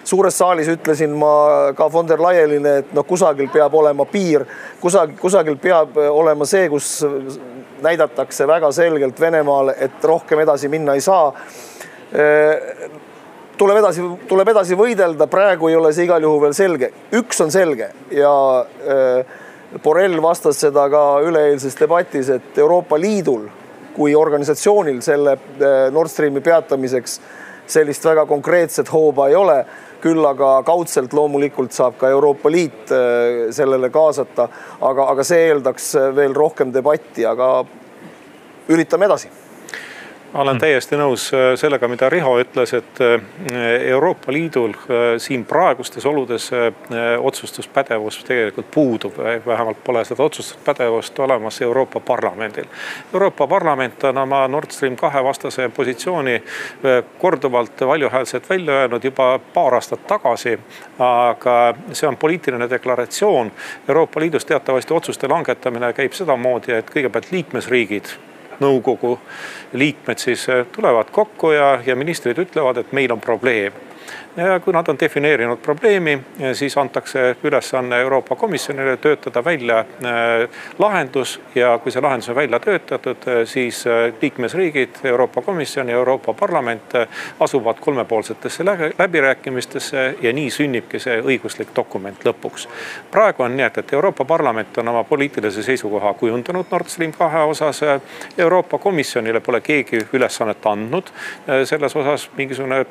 suures 0.07 0.37
saalis 0.39 0.69
ütlesin 0.71 1.13
ma 1.19 1.73
ka 1.75 1.89
von 1.91 2.07
der 2.07 2.21
Leyenile, 2.23 2.77
et 2.81 2.93
noh, 2.95 3.05
kusagil 3.07 3.49
peab 3.53 3.73
olema 3.75 4.05
piir, 4.09 4.45
kusagil, 4.81 5.17
kusagil 5.19 5.57
peab 5.61 5.97
olema 5.97 6.47
see, 6.47 6.69
kus 6.71 7.01
näidatakse 7.83 8.47
väga 8.47 8.71
selgelt 8.71 9.19
Venemaale, 9.21 9.75
et 9.83 10.03
rohkem 10.03 10.39
edasi 10.45 10.71
minna 10.71 10.95
ei 10.97 11.03
saa. 11.03 11.33
tuleb 13.57 13.77
edasi, 13.77 14.03
tuleb 14.29 14.49
edasi 14.53 14.75
võidelda, 14.79 15.27
praegu 15.27 15.67
ei 15.67 15.75
ole 15.75 15.91
see 15.93 16.07
igal 16.07 16.23
juhul 16.23 16.41
veel 16.41 16.53
selge. 16.55 16.91
üks 17.11 17.41
on 17.43 17.51
selge 17.51 17.91
ja 18.11 18.33
Borrell 19.83 20.21
vastas 20.23 20.61
seda 20.63 20.87
ka 20.89 21.03
üleeilses 21.27 21.75
debatis, 21.75 22.29
et 22.29 22.57
Euroopa 22.57 22.99
Liidul 22.99 23.47
kui 23.97 24.15
organisatsioonil 24.15 25.01
selle 25.01 25.35
Nord 25.91 26.09
Streami 26.13 26.41
peatamiseks 26.41 27.19
sellist 27.67 28.05
väga 28.05 28.25
konkreetset 28.25 28.87
hooba 28.93 29.27
ei 29.27 29.35
ole 29.35 29.57
küll 30.03 30.25
aga 30.29 30.61
kaudselt 30.67 31.13
loomulikult 31.13 31.73
saab 31.75 31.97
ka 32.01 32.11
Euroopa 32.13 32.51
Liit 32.51 32.93
äh, 32.93 33.49
sellele 33.55 33.89
kaasata, 33.93 34.49
aga, 34.81 35.09
aga 35.15 35.25
see 35.27 35.49
eeldaks 35.49 35.91
veel 36.15 36.35
rohkem 36.37 36.73
debatti, 36.73 37.25
aga 37.25 37.51
üritame 38.67 39.07
edasi 39.07 39.31
olen 40.34 40.55
hmm. 40.55 40.60
täiesti 40.60 40.98
nõus 41.00 41.29
äh, 41.34 41.53
sellega, 41.60 41.88
mida 41.88 42.10
Riho 42.10 42.34
ütles, 42.41 42.74
et 42.75 43.00
äh, 43.01 43.22
Euroopa 43.91 44.31
Liidul 44.34 44.74
äh, 44.75 45.05
siin 45.22 45.46
praegustes 45.46 46.05
oludes 46.05 46.50
otsustuspädevus 47.19 48.19
tegelikult 48.27 48.69
puudub, 48.72 49.17
vähemalt 49.46 49.79
pole 49.84 50.03
seda 50.05 50.24
otsustuspädevust 50.24 51.19
olemas 51.19 51.62
Euroopa 51.62 52.00
Parlamendil. 52.00 52.67
Euroopa 53.13 53.48
Parlament 53.48 54.03
on 54.03 54.17
oma 54.17 54.48
Nord 54.48 54.72
Stream 54.72 54.96
kahe 54.96 55.24
vastase 55.24 55.69
positsiooni 55.69 56.43
korduvalt 57.19 57.81
valjuhäälselt 57.81 58.50
välja 58.50 58.74
öelnud 58.74 59.03
juba 59.03 59.39
paar 59.53 59.74
aastat 59.74 60.07
tagasi. 60.07 60.60
aga 61.00 61.74
see 61.93 62.07
on 62.07 62.17
poliitiline 62.17 62.69
deklaratsioon. 62.69 63.51
Euroopa 63.88 64.19
Liidus 64.19 64.46
teatavasti 64.46 64.93
otsuste 64.93 65.27
langetamine 65.27 65.93
käib 65.93 66.13
sedamoodi, 66.13 66.72
et 66.72 66.89
kõigepealt 66.89 67.31
liikmesriigid 67.31 68.17
nõukogu 68.63 69.17
liikmed 69.73 70.21
siis 70.21 70.47
eh, 70.49 70.65
tulevad 70.71 71.11
kokku 71.11 71.51
ja, 71.51 71.77
ja 71.85 71.95
ministrid 71.95 72.39
ütlevad, 72.41 72.81
et 72.81 72.95
meil 72.95 73.11
on 73.13 73.21
probleem 73.21 73.73
kui 74.63 74.73
nad 74.73 74.87
on 74.87 74.99
defineerinud 74.99 75.57
probleemi, 75.57 76.19
siis 76.53 76.77
antakse 76.77 77.35
ülesanne 77.43 77.99
Euroopa 77.99 78.35
Komisjonile 78.35 78.97
töötada 78.97 79.45
välja 79.45 79.79
äh, 79.79 80.49
lahendus 80.79 81.41
ja 81.55 81.79
kui 81.83 81.91
see 81.91 82.01
lahendus 82.01 82.29
on 82.29 82.35
välja 82.35 82.59
töötatud, 82.59 83.25
äh, 83.27 83.41
siis 83.45 83.85
liikmesriigid, 84.21 84.99
Euroopa 85.03 85.41
Komisjon 85.41 85.89
ja 85.89 85.95
Euroopa 85.95 86.33
Parlament 86.33 86.93
asuvad 87.39 87.79
kolmepoolsetesse 87.81 88.65
läbirääkimistesse 88.99 90.15
ja 90.21 90.33
nii 90.33 90.51
sünnibki 90.51 90.99
see 90.99 91.17
õiguslik 91.21 91.73
dokument 91.75 92.25
lõpuks. 92.25 92.67
praegu 93.11 93.43
on 93.43 93.57
nii, 93.57 93.65
et, 93.65 93.77
et 93.77 93.93
Euroopa 93.93 94.25
Parlament 94.25 94.77
on 94.77 94.87
oma 94.87 95.03
poliitilise 95.03 95.63
seisukoha 95.63 96.13
kujundanud 96.13 96.65
Nord 96.71 96.87
Stream 96.87 97.11
kahe 97.11 97.43
osas. 97.43 97.81
Euroopa 98.37 98.77
Komisjonile 98.77 99.39
pole 99.39 99.61
keegi 99.61 100.05
ülesannet 100.13 100.65
andnud 100.65 101.09
selles 101.65 101.95
osas 101.95 102.29
mingisugune 102.37 102.85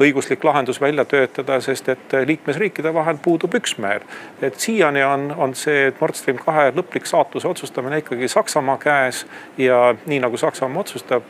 õiguslik 0.00 0.44
lahendus 0.44 0.51
välja 0.80 1.04
töötada, 1.04 1.60
sest 1.60 1.88
et 1.88 2.16
liikmesriikide 2.26 2.94
vahel 2.94 3.16
puudub 3.22 3.54
üksmeel. 3.54 4.00
et 4.42 4.58
siiani 4.60 5.04
on, 5.04 5.34
on 5.36 5.54
see 5.54 5.92
Nord 6.00 6.14
Stream 6.14 6.38
kahe 6.38 6.70
lõplik 6.70 7.06
saatuse 7.06 7.48
otsustamine 7.48 7.98
ikkagi 8.02 8.28
Saksamaa 8.28 8.78
käes 8.78 9.26
ja 9.58 9.94
nii 10.06 10.20
nagu 10.20 10.36
Saksamaa 10.36 10.80
otsustab, 10.80 11.22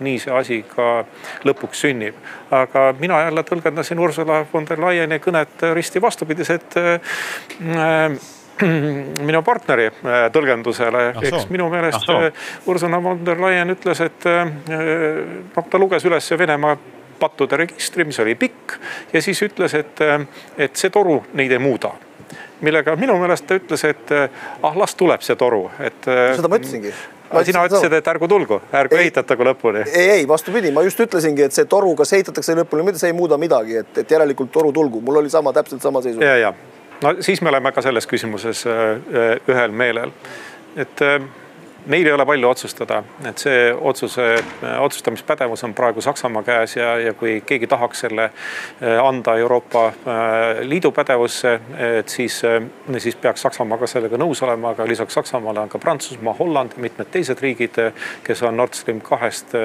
nii 0.00 0.18
see 0.18 0.34
asi 0.34 0.62
ka 0.68 1.04
lõpuks 1.44 1.86
sünnib. 1.86 2.14
aga 2.50 2.94
mina 2.98 3.22
jälle 3.24 3.42
tõlgendasin 3.42 3.98
Ursula 3.98 4.44
von 4.52 4.66
der 4.68 4.80
Leyeni 4.80 5.18
kõnet 5.18 5.62
risti 5.74 6.02
vastupidiselt 6.02 6.76
äh, 6.76 7.00
minu 9.28 9.42
partneri 9.42 9.88
äh, 9.88 10.24
tõlgendusele, 10.34 11.04
eks 11.22 11.48
minu 11.50 11.68
meelest 11.72 12.08
äh, 12.12 12.28
Ursula 12.66 13.02
von 13.02 13.24
der 13.26 13.40
Leyen 13.40 13.74
ütles, 13.74 14.02
et 14.04 14.26
noh, 14.28 15.70
ta 15.70 15.80
luges 15.80 16.04
üles 16.08 16.30
Venemaa 16.38 16.76
pattude 17.22 17.58
registri, 17.62 18.06
mis 18.08 18.18
oli 18.22 18.34
pikk 18.38 18.78
ja 19.12 19.22
siis 19.22 19.42
ütles, 19.46 19.76
et, 19.78 20.02
et 20.58 20.76
see 20.78 20.90
toru 20.90 21.22
neid 21.38 21.54
ei 21.54 21.62
muuda 21.62 21.94
millega 22.62 22.94
minu 22.96 23.16
meelest 23.20 23.46
ta 23.48 23.56
ütles, 23.58 23.82
et 23.88 24.12
ah, 24.14 24.76
las 24.78 24.94
tuleb 24.98 25.24
see 25.24 25.36
toru, 25.38 25.64
et. 25.82 25.98
seda 26.06 26.50
ma 26.50 26.58
ütlesingi. 26.60 26.92
sina 27.48 27.64
ütlesid, 27.66 27.96
et 27.98 28.10
ärgu 28.12 28.28
tulgu, 28.30 28.60
ärgu 28.82 28.98
ehitatagu 29.00 29.46
lõpuni. 29.50 29.82
ei, 29.90 30.10
ei 30.18 30.28
vastupidi, 30.28 30.70
ma 30.74 30.84
just 30.86 31.00
ütlesingi, 31.02 31.48
et 31.48 31.56
see 31.56 31.66
toru, 31.70 31.94
kas 31.98 32.14
ehitatakse 32.18 32.56
lõpuni, 32.60 32.94
see 32.94 33.10
ei 33.10 33.18
muuda 33.18 33.38
midagi, 33.40 33.80
et, 33.82 33.98
et 34.04 34.16
järelikult 34.16 34.52
toru 34.54 34.72
tulgu, 34.72 35.02
mul 35.02 35.22
oli 35.24 35.32
sama, 35.32 35.52
täpselt 35.56 35.82
sama 35.82 36.04
seisukoht. 36.04 36.28
ja, 36.28 36.36
ja 36.38 36.54
no 37.02 37.16
siis 37.20 37.42
me 37.42 37.50
oleme 37.50 37.74
ka 37.74 37.82
selles 37.82 38.06
küsimuses 38.06 38.64
ühel 39.50 39.78
meelel, 39.82 40.14
et 40.76 41.06
meil 41.86 42.06
ei 42.06 42.12
ole 42.12 42.26
palju 42.26 42.48
otsustada, 42.48 43.02
et 43.26 43.38
see 43.42 43.72
otsuse, 43.74 44.26
otsustamispädevus 44.78 45.64
on 45.64 45.74
praegu 45.74 46.00
Saksamaa 46.00 46.42
käes 46.46 46.76
ja, 46.76 46.94
ja 46.98 47.14
kui 47.14 47.40
keegi 47.46 47.66
tahaks 47.66 48.04
selle 48.04 48.28
eh, 48.28 48.98
anda 49.02 49.34
Euroopa 49.36 49.86
eh, 49.88 50.62
Liidu 50.68 50.92
pädevusse, 50.94 51.54
et 51.98 52.08
siis, 52.08 52.42
eh, 52.44 52.62
siis 52.98 53.16
peaks 53.16 53.42
Saksamaa 53.42 53.78
ka 53.80 53.88
sellega 53.90 54.20
nõus 54.20 54.42
olema, 54.46 54.72
aga 54.76 54.86
lisaks 54.86 55.18
Saksamaale 55.18 55.64
on 55.64 55.72
ka 55.72 55.80
Prantsusmaa, 55.82 56.36
Holland 56.38 56.76
ja 56.76 56.84
mitmed 56.86 57.10
teised 57.10 57.42
riigid, 57.42 57.80
kes 58.24 58.42
on 58.46 58.56
Nord 58.56 58.78
Stream 58.78 59.00
kahest 59.02 59.56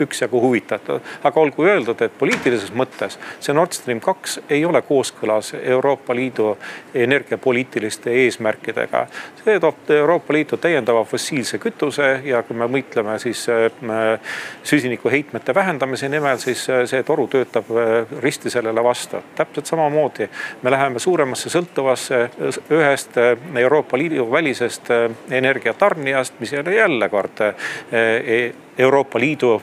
üksjagu 0.00 0.40
huvitatud. 0.40 1.00
aga 1.24 1.40
olgu 1.40 1.64
öeldud, 1.64 2.02
et 2.02 2.18
poliitilises 2.18 2.72
mõttes 2.74 3.18
see 3.40 3.54
Nord 3.54 3.72
Stream 3.76 4.00
kaks 4.00 4.40
ei 4.50 4.64
ole 4.64 4.82
kooskõlas 4.82 5.52
Euroopa 5.62 6.14
Liidu 6.14 6.56
energiapoliitiliste 6.94 8.10
eesmärkidega. 8.24 9.06
see 9.44 9.60
toob 9.60 9.90
Euroopa 9.90 10.32
Liitu 10.32 10.56
täiendava 10.56 11.04
fossiilse 11.04 11.59
kütuse 11.60 12.08
ja 12.24 12.42
kui 12.46 12.56
me 12.56 12.66
mõtleme 12.70 13.16
siis 13.22 13.44
äh, 13.48 14.36
süsinikuheitmete 14.66 15.54
vähendamise 15.54 16.08
nimel, 16.08 16.38
siis 16.42 16.64
äh, 16.70 16.84
see 16.90 17.02
toru 17.06 17.26
töötab 17.30 17.70
äh, 17.70 18.14
risti 18.22 18.50
sellele 18.50 18.84
vastu. 18.84 19.22
täpselt 19.36 19.66
samamoodi 19.66 20.28
me 20.62 20.70
läheme 20.70 20.98
suuremasse 20.98 21.50
sõltuvasse 21.50 22.22
ühest 22.70 23.18
Euroopa 23.56 23.98
Liidu 23.98 24.30
välisest 24.30 24.90
energiatarnijast, 25.30 26.40
mis 26.40 26.52
ole 26.52 26.74
jälle 26.74 27.08
kord 27.08 27.42
e-, 27.42 28.52
Euroopa 28.78 29.20
Liidu 29.20 29.62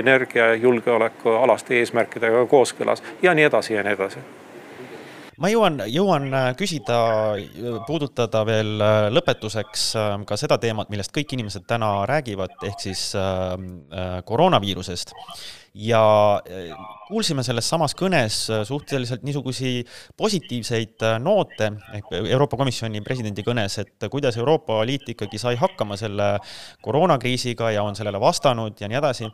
energiajulgeoleku 0.00 1.36
alaste 1.42 1.78
eesmärkidega 1.78 2.46
kooskõlas 2.46 3.02
ja 3.22 3.34
nii 3.34 3.50
edasi 3.50 3.74
ja 3.74 3.82
nii 3.82 3.98
edasi 3.98 4.24
ma 5.42 5.50
jõuan, 5.50 5.80
jõuan 5.90 6.28
äh, 6.30 6.50
küsida, 6.58 6.98
puudutada 7.88 8.44
veel 8.46 8.76
äh, 8.82 9.08
lõpetuseks 9.14 9.88
äh, 9.98 10.14
ka 10.28 10.38
seda 10.40 10.58
teemat, 10.62 10.90
millest 10.92 11.14
kõik 11.14 11.34
inimesed 11.36 11.66
täna 11.70 11.90
räägivad, 12.10 12.56
ehk 12.66 12.80
siis 12.82 13.10
koroonaviirusest 14.24 15.14
ja 15.74 16.40
eh, 16.46 16.70
kuulsime 17.08 17.42
selles 17.42 17.66
samas 17.68 17.96
kõnes 17.98 18.36
eh, 18.52 18.62
suhteliselt 18.66 19.24
niisugusi 19.26 19.80
positiivseid 20.16 21.02
eh, 21.02 21.16
noote 21.22 21.70
ehk 21.98 22.12
Euroopa 22.20 22.58
Komisjoni 22.60 23.02
presidendi 23.04 23.42
kõnes, 23.46 23.80
et 23.82 24.06
kuidas 24.10 24.38
Euroopa 24.38 24.78
Liit 24.86 25.08
ikkagi 25.10 25.40
sai 25.40 25.58
hakkama 25.58 25.98
selle 25.98 26.36
koroonakriisiga 26.84 27.72
ja 27.74 27.82
on 27.82 27.98
sellele 27.98 28.20
vastanud 28.22 28.78
ja 28.80 28.88
nii 28.88 28.98
edasi. 29.00 29.30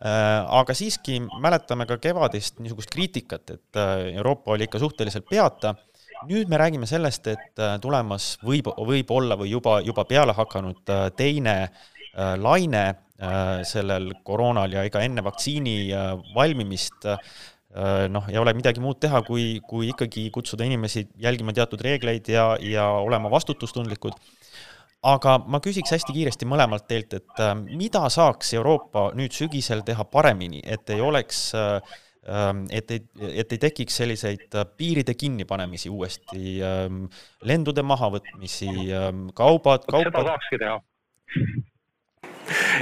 aga 0.00 0.74
siiski 0.74 1.20
mäletame 1.40 1.86
ka 1.86 1.96
kevadist 1.98 2.58
niisugust 2.60 2.90
kriitikat, 2.92 3.50
et 3.50 3.80
Euroopa 4.16 4.52
oli 4.52 4.66
ikka 4.68 4.78
suhteliselt 4.78 5.28
peata 5.30 5.74
nüüd 6.28 6.50
me 6.52 6.58
räägime 6.60 6.86
sellest, 6.86 7.26
et 7.32 7.62
tulemas 7.80 8.34
võib, 8.44 8.68
võib 8.76 9.10
olla 9.16 9.38
või 9.40 9.54
juba, 9.54 9.78
juba 9.80 10.04
peale 10.04 10.34
hakanud 10.36 10.92
teine 11.16 11.70
laine 12.16 12.84
Äh, 13.20 13.66
sellel 13.68 14.14
koroonal 14.24 14.72
ja 14.72 14.80
ega 14.88 15.02
enne 15.04 15.20
vaktsiini 15.20 15.74
äh, 15.92 16.14
valmimist 16.32 17.04
äh, 17.04 17.18
noh, 18.08 18.24
ei 18.32 18.38
ole 18.40 18.54
midagi 18.56 18.80
muud 18.80 18.96
teha, 19.02 19.20
kui, 19.26 19.58
kui 19.68 19.90
ikkagi 19.92 20.22
kutsuda 20.32 20.64
inimesi 20.64 21.02
jälgima 21.20 21.52
teatud 21.52 21.84
reegleid 21.84 22.30
ja, 22.32 22.54
ja 22.64 22.86
olema 22.96 23.28
vastutustundlikud. 23.28 24.16
aga 25.04 25.36
ma 25.52 25.60
küsiks 25.60 25.92
hästi 25.92 26.16
kiiresti 26.16 26.48
mõlemalt 26.48 26.88
teilt, 26.88 27.12
et 27.20 27.44
mida 27.68 28.06
saaks 28.08 28.54
Euroopa 28.56 29.10
nüüd 29.16 29.36
sügisel 29.36 29.84
teha 29.84 30.04
paremini, 30.08 30.64
et 30.64 30.88
ei 30.88 31.04
oleks 31.04 31.50
ähm, 31.54 32.66
et 32.72 32.90
ei, 32.90 33.04
et 33.34 33.52
ei 33.52 33.60
tekiks 33.68 34.00
selliseid 34.00 34.56
piiride 34.80 35.12
kinnipanemisi 35.12 35.92
uuesti, 35.92 36.60
ähm, 36.64 37.04
lendude 37.44 37.84
mahavõtmisi, 37.84 38.72
kaubad, 39.36 39.84
kaupad. 39.84 40.08
seda 40.08 40.30
saakski 40.32 40.64
teha 40.64 40.80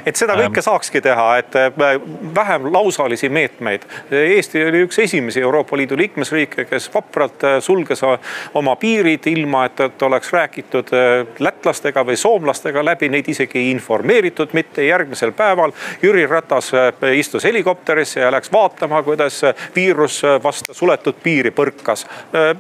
et 0.06 0.16
seda 0.16 0.36
kõike 0.38 0.62
saakski 0.64 1.00
teha, 1.04 1.26
et 1.40 1.56
äh, 1.58 1.98
vähem 2.34 2.68
lausalisi 2.72 3.28
meetmeid. 3.32 3.86
Eesti 4.10 4.64
oli 4.68 4.82
üks 4.86 4.98
esimesi 5.02 5.40
Euroopa 5.40 5.76
Liidu 5.76 5.96
liikmesriike, 5.98 6.64
kes 6.68 6.88
vapralt 6.94 7.44
äh, 7.44 7.58
sulges 7.64 8.02
oma 8.58 8.76
piirid, 8.80 9.26
ilma 9.30 9.64
et, 9.68 9.80
et 9.88 10.02
oleks 10.02 10.32
räägitud 10.32 10.92
äh, 10.96 11.24
lätlastega 11.38 12.04
või 12.06 12.16
soomlastega 12.20 12.84
läbi, 12.84 13.10
neid 13.12 13.28
isegi 13.28 13.62
ei 13.62 13.72
informeeritud 13.74 14.54
mitte. 14.56 14.86
järgmisel 14.88 15.32
päeval 15.36 15.72
Jüri 16.02 16.26
Ratas 16.26 16.70
istus 17.14 17.44
helikopterisse 17.44 18.20
ja 18.20 18.30
läks 18.32 18.52
vaatama, 18.52 19.02
kuidas 19.02 19.42
viirus 19.74 20.22
vastu 20.42 20.74
suletud 20.74 21.18
piiri 21.22 21.50
põrkas. 21.50 22.06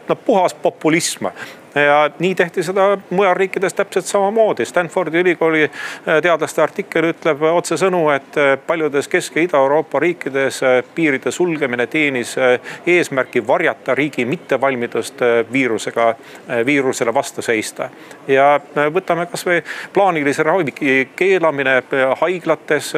no 0.08 0.16
puhas 0.16 0.54
populism 0.54 1.30
ja 1.74 2.10
nii 2.18 2.34
tehti 2.34 2.62
seda 2.62 2.98
mujal 3.10 3.34
riikides 3.34 3.74
täpselt 3.74 4.06
samamoodi. 4.06 4.64
Stanfordi 4.64 5.18
ülikooli 5.18 5.62
äh, 5.64 6.22
teadlaste 6.22 6.62
artikkel 6.62 7.10
ütleb 7.12 7.42
otsesõnu, 7.52 8.02
et 8.14 8.38
äh, 8.38 8.54
paljudes 8.66 9.08
Kesk- 9.08 9.36
ja 9.36 9.44
Ida-Euroopa 9.44 10.00
riikides 10.00 10.62
äh, 10.62 10.78
piiride 10.94 11.30
sulgemine 11.30 11.86
teenis 11.86 12.36
eesmärki 12.86 13.46
varjata 13.46 13.94
riigi 13.94 14.24
mittevalmidust 14.24 15.20
viirusega, 15.52 16.14
viirusele 16.66 17.14
vastu 17.14 17.42
seista. 17.42 17.88
ja 18.28 18.60
võtame 18.94 19.26
kasvõi 19.26 19.62
plaanilise 19.92 20.42
ravi 20.42 21.06
keelamine 21.16 21.82
haiglates, 22.20 22.92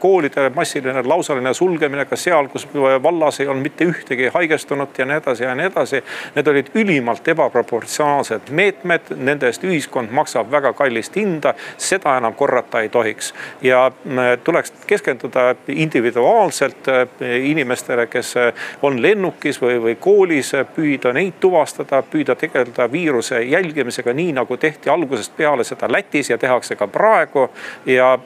koolide 0.00 0.50
massiline 0.54 1.02
lausaline 1.02 1.54
sulgemine 1.54 2.04
ka 2.04 2.16
seal, 2.16 2.48
kus 2.48 2.66
vallas 3.02 3.40
ei 3.40 3.48
olnud 3.48 3.62
mitte 3.62 3.84
ühtegi 3.84 4.30
haigestunut 4.34 4.98
ja 4.98 5.04
nii 5.04 5.16
edasi 5.16 5.44
ja 5.44 5.54
nii 5.54 5.66
edasi. 5.70 6.02
Need 6.34 6.46
olid 6.52 6.70
ülimalt 6.74 7.28
ebaproportsionaalsed 7.28 7.97
proportsionaalsed 7.98 8.50
meetmed, 8.50 9.10
nende 9.16 9.48
eest 9.48 9.64
ühiskond 9.64 10.12
maksab 10.14 10.50
väga 10.50 10.72
kallist 10.76 11.16
hinda, 11.16 11.54
seda 11.76 12.16
enam 12.18 12.34
korrata 12.34 12.80
ei 12.80 12.88
tohiks. 12.88 13.34
ja 13.62 13.86
äh, 13.86 14.38
tuleks 14.44 14.72
keskenduda 14.86 15.54
individuaalselt 15.68 16.88
äh, 16.88 17.08
inimestele, 17.42 18.06
kes 18.06 18.36
äh, 18.36 18.52
on 18.82 19.02
lennukis 19.02 19.60
või, 19.62 19.78
või 19.82 19.96
koolis, 20.00 20.52
püüda 20.74 21.12
neid 21.12 21.40
tuvastada, 21.40 22.02
püüda 22.02 22.34
tegeleda 22.34 22.90
viiruse 22.92 23.42
jälgimisega, 23.42 24.12
nii 24.12 24.32
nagu 24.32 24.56
tehti 24.56 24.90
algusest 24.90 25.36
peale 25.36 25.64
seda 25.64 25.90
Lätis 25.92 26.30
ja 26.30 26.38
tehakse 26.38 26.76
ka 26.76 26.86
praegu. 26.86 27.50
ja 27.86 28.18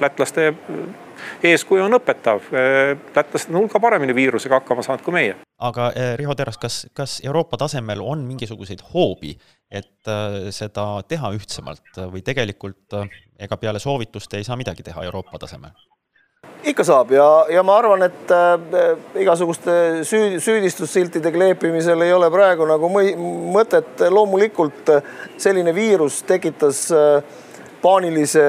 lätlaste 0.00 0.52
eeskuju 1.42 1.84
on 1.84 1.98
õpetav. 1.98 2.40
lätlased 3.16 3.50
on 3.50 3.60
hulga 3.60 3.80
paremini 3.80 4.14
viirusega 4.14 4.60
hakkama 4.60 4.82
saanud 4.82 5.04
kui 5.04 5.12
meie. 5.12 5.45
Aga 5.58 5.90
eh, 5.94 6.14
Riho 6.20 6.34
Terras, 6.34 6.58
kas, 6.58 6.86
kas 6.94 7.20
Euroopa 7.24 7.56
tasemel 7.56 8.02
on 8.04 8.24
mingisuguseid 8.28 8.82
hoobi, 8.92 9.36
et 9.70 10.10
eh, 10.12 10.48
seda 10.52 10.86
teha 11.08 11.32
ühtsemalt 11.36 12.00
või 12.12 12.22
tegelikult 12.26 12.98
eh, 13.00 13.20
ega 13.46 13.56
peale 13.60 13.80
soovituste 13.82 14.40
ei 14.40 14.44
saa 14.44 14.56
midagi 14.56 14.84
teha 14.86 15.04
Euroopa 15.08 15.38
tasemel? 15.46 15.72
ikka 16.66 16.84
saab 16.86 17.10
ja, 17.14 17.26
ja 17.52 17.62
ma 17.66 17.76
arvan, 17.78 18.02
et 18.06 18.32
äh, 18.34 18.86
igasuguste 19.22 20.04
süü, 20.06 20.40
süüdistussiltide 20.42 21.30
kleepimisel 21.32 22.02
ei 22.02 22.12
ole 22.14 22.30
praegu 22.32 22.66
nagu 22.66 22.90
mõtet. 22.90 24.02
loomulikult 24.10 24.90
selline 25.38 25.74
viirus 25.74 26.22
tekitas 26.26 26.86
äh, 26.94 27.22
paanilise 27.82 28.42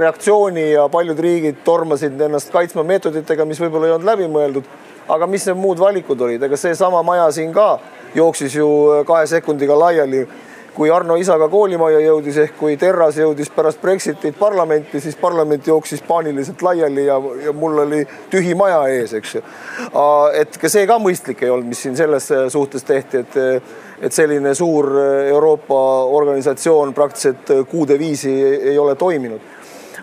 reaktsiooni 0.00 0.72
ja 0.72 0.88
paljud 0.90 1.18
riigid 1.18 1.60
tormasid 1.64 2.20
ennast 2.20 2.50
kaitsma 2.54 2.82
meetoditega, 2.86 3.46
mis 3.46 3.60
võib-olla 3.62 3.88
ei 3.88 3.94
olnud 3.96 4.10
läbimõeldud. 4.10 4.72
Aga 5.08 5.26
mis 5.26 5.46
need 5.46 5.58
muud 5.58 5.80
valikud 5.80 6.20
olid, 6.20 6.42
ega 6.42 6.56
seesama 6.56 7.02
maja 7.02 7.30
siin 7.32 7.52
ka 7.52 7.78
jooksis 8.14 8.54
ju 8.54 8.68
kahe 9.06 9.26
sekundiga 9.26 9.78
laiali. 9.78 10.26
kui 10.72 10.88
Arno 10.90 11.18
isaga 11.20 11.50
koolimajja 11.52 11.98
jõudis 12.00 12.36
ehk 12.40 12.54
kui 12.56 12.78
Terras 12.80 13.18
jõudis 13.20 13.50
pärast 13.52 13.80
Brexitit 13.80 14.38
parlamenti, 14.38 15.00
siis 15.00 15.16
parlament 15.20 15.66
jooksis 15.66 16.00
paaniliselt 16.02 16.62
laiali 16.62 17.04
ja, 17.04 17.18
ja 17.44 17.52
mul 17.52 17.78
oli 17.78 18.06
tühi 18.30 18.54
maja 18.56 18.86
ees, 18.88 19.12
eks 19.12 19.34
ju. 19.34 19.42
et 20.40 20.56
ka 20.58 20.68
see 20.72 20.86
ka 20.86 20.96
mõistlik 20.98 21.42
ei 21.44 21.50
olnud, 21.50 21.68
mis 21.68 21.82
siin 21.82 21.96
selles 21.96 22.30
suhtes 22.48 22.88
tehti, 22.88 23.18
et 23.18 23.36
et 24.02 24.12
selline 24.12 24.54
suur 24.58 24.88
äh, 24.98 25.28
Euroopa 25.30 25.80
organisatsioon 26.18 26.94
praktiliselt 26.94 27.50
äh, 27.50 27.66
kuude 27.70 27.98
viisi 27.98 28.32
ei 28.44 28.78
ole 28.78 28.94
toiminud. 28.94 29.40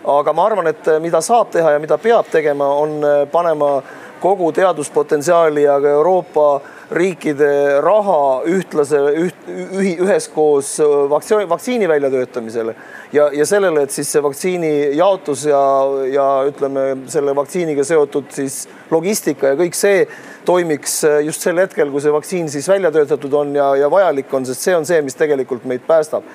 aga 0.10 0.34
ma 0.34 0.46
arvan, 0.46 0.68
et 0.72 0.88
äh, 0.88 1.00
mida 1.04 1.20
saab 1.22 1.52
teha 1.52 1.72
ja 1.76 1.80
mida 1.80 1.98
peab 1.98 2.30
tegema, 2.32 2.68
on 2.80 3.02
panema 3.32 3.82
kogu 4.20 4.52
teaduspotentsiaali 4.56 5.64
ja 5.64 5.80
ka 5.82 5.90
Euroopa 5.90 6.48
riikide 6.92 7.82
raha 7.86 8.42
ühtlase, 8.50 9.00
üht, 9.28 9.50
ühi, 9.50 9.94
üheskoos 10.02 10.72
vaktsiini, 11.10 11.46
vaktsiini 11.50 11.90
väljatöötamisele 11.90 12.76
ja, 13.14 13.30
ja 13.34 13.46
sellele, 13.46 13.84
et 13.86 13.94
siis 13.94 14.10
see 14.12 14.24
vaktsiini 14.24 14.72
jaotus 14.98 15.46
ja, 15.50 15.62
ja 16.10 16.28
ütleme, 16.50 16.86
selle 17.12 17.36
vaktsiiniga 17.38 17.86
seotud 17.86 18.32
siis 18.34 18.64
logistika 18.92 19.54
ja 19.54 19.60
kõik 19.60 19.78
see 19.78 20.08
toimiks 20.50 21.02
just 21.26 21.46
sel 21.46 21.62
hetkel, 21.62 21.92
kui 21.94 22.02
see 22.02 22.14
vaktsiin 22.14 22.50
siis 22.50 22.70
välja 22.70 22.92
töötatud 22.94 23.34
on 23.38 23.54
ja, 23.56 23.74
ja 23.84 23.92
vajalik 23.92 24.34
on, 24.34 24.48
sest 24.50 24.66
see 24.66 24.78
on 24.78 24.88
see, 24.90 25.02
mis 25.06 25.18
tegelikult 25.20 25.68
meid 25.70 25.86
päästab. 25.88 26.26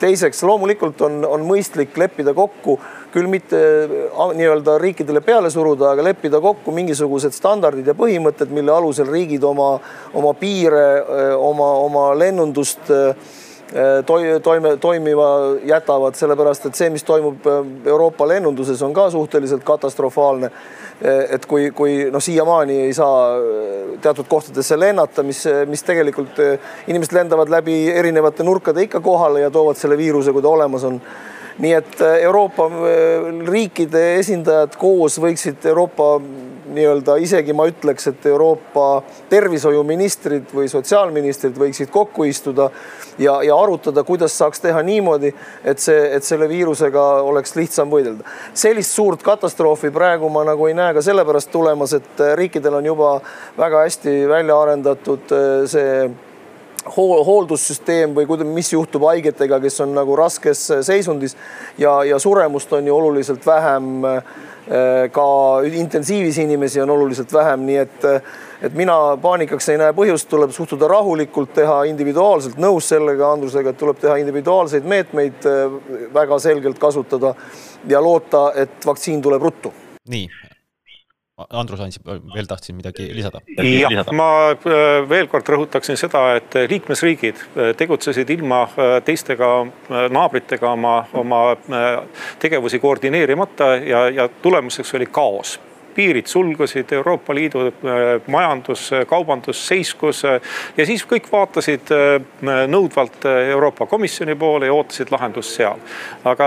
teiseks, 0.00 0.42
loomulikult 0.42 1.02
on, 1.04 1.20
on 1.28 1.42
mõistlik 1.44 1.96
leppida 2.00 2.34
kokku 2.34 2.78
küll 3.12 3.28
mitte 3.30 3.58
nii-öelda 4.36 4.78
riikidele 4.82 5.20
peale 5.24 5.50
suruda, 5.50 5.92
aga 5.94 6.04
leppida 6.06 6.40
kokku 6.40 6.74
mingisugused 6.74 7.34
standardid 7.34 7.90
ja 7.90 7.96
põhimõtted, 7.98 8.52
mille 8.54 8.72
alusel 8.74 9.10
riigid 9.10 9.44
oma, 9.44 9.72
oma 10.14 10.34
piire, 10.38 10.86
oma, 11.36 11.70
oma 11.86 12.08
lennundust 12.18 12.92
toime, 14.42 14.76
toimima 14.76 15.26
jätavad, 15.64 16.14
sellepärast 16.18 16.66
et 16.66 16.78
see, 16.78 16.90
mis 16.90 17.04
toimub 17.06 17.46
Euroopa 17.86 18.26
lennunduses, 18.28 18.82
on 18.82 18.94
ka 18.94 19.10
suhteliselt 19.10 19.64
katastrofaalne. 19.64 20.50
et 21.30 21.46
kui, 21.46 21.70
kui 21.70 22.10
noh, 22.12 22.20
siiamaani 22.20 22.74
ei 22.80 22.92
saa 22.92 23.38
teatud 24.02 24.26
kohtadesse 24.28 24.76
lennata, 24.76 25.22
mis, 25.22 25.44
mis 25.66 25.82
tegelikult 25.82 26.36
inimesed 26.86 27.14
lendavad 27.16 27.48
läbi 27.48 27.88
erinevate 27.88 28.44
nurkade 28.44 28.82
ikka 28.82 29.00
kohale 29.00 29.40
ja 29.40 29.50
toovad 29.50 29.80
selle 29.80 29.96
viiruse, 29.96 30.32
kui 30.32 30.42
ta 30.42 30.48
olemas 30.48 30.84
on 30.84 31.00
nii 31.60 31.72
et 31.76 32.00
äh, 32.00 32.22
Euroopa 32.24 32.66
äh, 32.66 33.28
riikide 33.48 34.02
esindajad 34.18 34.76
koos 34.80 35.18
võiksid 35.20 35.66
Euroopa 35.68 36.16
nii-öelda 36.70 37.16
isegi 37.20 37.54
ma 37.56 37.66
ütleks, 37.68 38.06
et 38.10 38.26
Euroopa 38.30 39.02
tervishoiuministrid 39.30 40.52
või 40.54 40.68
sotsiaalministrid 40.70 41.58
võiksid 41.58 41.90
kokku 41.92 42.24
istuda 42.28 42.68
ja, 43.18 43.40
ja 43.46 43.56
arutada, 43.58 44.04
kuidas 44.06 44.36
saaks 44.38 44.62
teha 44.62 44.82
niimoodi, 44.86 45.32
et 45.64 45.82
see, 45.82 45.98
et 46.14 46.26
selle 46.26 46.48
viirusega 46.50 47.06
oleks 47.26 47.56
lihtsam 47.58 47.90
võidelda. 47.90 48.24
sellist 48.54 48.94
suurt 48.94 49.22
katastroofi 49.26 49.90
praegu 49.90 50.30
ma 50.30 50.44
nagu 50.46 50.70
ei 50.70 50.78
näe 50.78 50.94
ka 50.94 51.02
sellepärast 51.04 51.50
tulemas, 51.52 51.94
et 51.98 52.24
riikidel 52.38 52.80
on 52.80 52.90
juba 52.92 53.12
väga 53.58 53.84
hästi 53.86 54.16
välja 54.30 54.62
arendatud 54.62 55.34
äh, 55.34 55.46
see 55.70 56.10
hool, 56.96 57.24
hooldussüsteem 57.24 58.14
või 58.16 58.26
kuidas, 58.28 58.48
mis 58.48 58.72
juhtub 58.72 59.04
haigetega, 59.08 59.60
kes 59.62 59.80
on 59.84 59.94
nagu 59.96 60.16
raskes 60.18 60.66
seisundis 60.86 61.36
ja, 61.78 62.00
ja 62.04 62.18
suremust 62.22 62.72
on 62.72 62.86
ju 62.86 62.96
oluliselt 62.96 63.46
vähem. 63.46 64.04
Äh, 64.70 65.10
ka 65.10 65.24
intensiivis 65.66 66.36
inimesi 66.38 66.80
on 66.80 66.90
oluliselt 66.94 67.32
vähem, 67.32 67.64
nii 67.66 67.78
et, 67.80 68.04
et 68.62 68.74
mina 68.76 69.16
paanikaks 69.18 69.66
ei 69.72 69.80
näe 69.80 69.94
põhjust, 69.96 70.28
tuleb 70.30 70.52
suhtuda 70.54 70.86
rahulikult, 70.92 71.50
teha 71.56 71.80
individuaalselt, 71.90 72.60
nõus 72.60 72.90
sellega 72.92 73.32
Andrusega, 73.34 73.72
et 73.72 73.80
tuleb 73.80 73.98
teha 73.98 74.20
individuaalseid 74.22 74.86
meetmeid 74.86 75.48
äh, 75.48 75.74
väga 76.14 76.38
selgelt 76.38 76.78
kasutada 76.78 77.34
ja 77.88 78.04
loota, 78.04 78.50
et 78.54 78.86
vaktsiin 78.86 79.24
tuleb 79.24 79.42
ruttu. 79.48 79.74
nii, 80.08 80.28
Andrus 81.50 81.80
Ansip 81.80 82.06
veel 82.34 82.46
tahtsin 82.46 82.76
midagi 82.76 83.08
lisada. 83.14 83.40
jah, 83.56 84.12
ma 84.16 84.28
äh, 84.52 85.08
veel 85.08 85.28
kord 85.30 85.48
rõhutaksin 85.48 85.98
seda, 86.00 86.36
et 86.40 86.56
liikmesriigid 86.70 87.40
äh, 87.40 87.72
tegutsesid 87.78 88.30
ilma 88.36 88.62
äh, 88.68 88.98
teistega 89.04 89.50
naabritega 90.10 90.72
oma, 90.72 90.94
oma 91.16 91.40
tegevusi 92.42 92.78
koordineerimata 92.78 93.74
ja, 93.84 94.06
ja 94.14 94.28
tulemuseks 94.42 94.94
oli 94.98 95.06
kaos 95.06 95.58
piirid 96.00 96.26
sulgusid, 96.26 96.92
Euroopa 96.92 97.34
Liidu 97.34 97.66
äh, 97.66 97.72
majandus, 98.26 98.90
kaubandus 99.06 99.60
seiskus. 99.68 100.24
Äh, 100.24 100.40
ja 100.76 100.86
siis 100.88 101.04
kõik 101.08 101.28
vaatasid 101.32 101.92
äh, 101.92 102.14
nõudvalt 102.72 103.26
Euroopa 103.28 103.84
Komisjoni 103.90 104.36
poole 104.40 104.70
ja 104.70 104.76
ootasid 104.76 105.12
lahendust 105.12 105.58
seal. 105.58 105.80
aga 106.24 106.46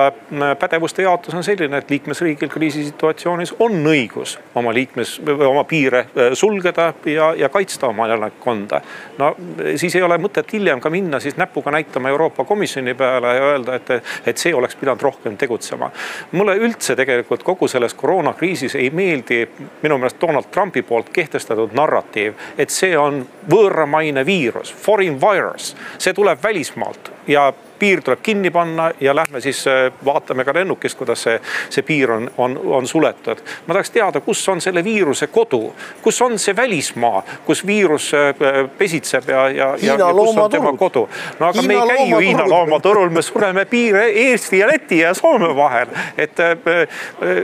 pädevuste 0.59 1.03
jaotus 1.05 1.33
on 1.37 1.43
selline, 1.43 1.77
et 1.77 1.89
liikmesriigil 1.89 2.49
kriisisituatsioonis 2.49 3.53
on 3.59 3.77
õigus 3.89 4.37
oma 4.55 4.73
liikmes, 4.73 5.15
oma 5.47 5.63
piire 5.69 6.05
sulgeda 6.37 6.93
ja, 7.09 7.31
ja 7.37 7.49
kaitsta 7.49 7.87
oma 7.87 8.07
elanikkonda. 8.07 8.81
no 9.17 9.31
siis 9.75 9.95
ei 9.95 10.05
ole 10.05 10.17
mõtet 10.21 10.53
hiljem 10.53 10.81
ka 10.81 10.89
minna 10.93 11.19
siis 11.19 11.37
näpuga 11.37 11.71
näitama 11.71 12.09
Euroopa 12.09 12.45
Komisjoni 12.45 12.93
peale 12.93 13.35
ja 13.35 13.49
öelda, 13.51 13.75
et, 13.75 13.91
et 14.25 14.37
see 14.37 14.53
oleks 14.55 14.75
pidanud 14.75 15.01
rohkem 15.01 15.37
tegutsema. 15.37 15.91
mulle 16.31 16.57
üldse 16.57 16.95
tegelikult 16.95 17.43
kogu 17.43 17.67
selles 17.67 17.93
koroonakriisis 17.93 18.75
ei 18.75 18.89
meeldi 18.89 19.42
minu 19.81 19.97
meelest 19.97 20.21
Donald 20.21 20.49
Trumpi 20.51 20.81
poolt 20.81 21.09
kehtestatud 21.13 21.73
narratiiv, 21.77 22.33
et 22.57 22.73
see 22.73 22.97
on 22.97 23.23
võõramaine 23.49 24.25
viirus, 24.25 24.73
foreign 24.73 25.19
virus, 25.21 25.73
see 25.97 26.13
tuleb 26.13 26.43
välismaalt 26.43 27.11
ja 27.27 27.51
piir 27.83 28.01
tuleb 28.01 28.21
kinni 28.23 28.51
panna 28.51 28.91
ja 28.99 29.15
lähme 29.15 29.41
siis 29.43 29.65
äh, 29.67 29.91
vaatame 30.05 30.45
ka 30.47 30.53
lennukist, 30.55 30.97
kuidas 30.97 31.25
see, 31.27 31.39
see 31.69 31.83
piir 31.83 32.11
on, 32.11 32.29
on, 32.37 32.55
on 32.77 32.87
suletud. 32.87 33.41
ma 33.67 33.75
tahaks 33.75 33.91
teada, 33.91 34.21
kus 34.23 34.43
on 34.49 34.61
selle 34.63 34.83
viiruse 34.83 35.27
kodu, 35.27 35.73
kus 36.01 36.21
on 36.21 36.37
see 36.39 36.55
välismaa, 36.55 37.23
kus 37.45 37.65
viirus 37.67 38.11
äh, 38.15 38.31
pesitseb 38.77 39.27
ja, 39.29 39.47
ja, 39.49 39.67
ja, 39.81 39.97
ja 39.99 40.11
kus 40.15 40.37
on 40.37 40.51
tema 40.51 40.71
kodu. 40.79 41.07
no 41.39 41.49
aga 41.49 41.61
Hiina 41.61 41.73
me 41.73 41.81
ei 41.81 41.97
käi 41.97 42.09
ju 42.09 42.21
Hiina 42.23 42.47
loomaturul, 42.49 43.09
me 43.09 43.21
sureme 43.21 43.65
piire 43.65 44.05
Eesti 44.27 44.61
ja 44.61 44.67
Läti 44.71 45.01
ja 45.03 45.13
Soome 45.13 45.51
vahel. 45.55 45.91
et 46.17 46.39
äh, 46.39 46.87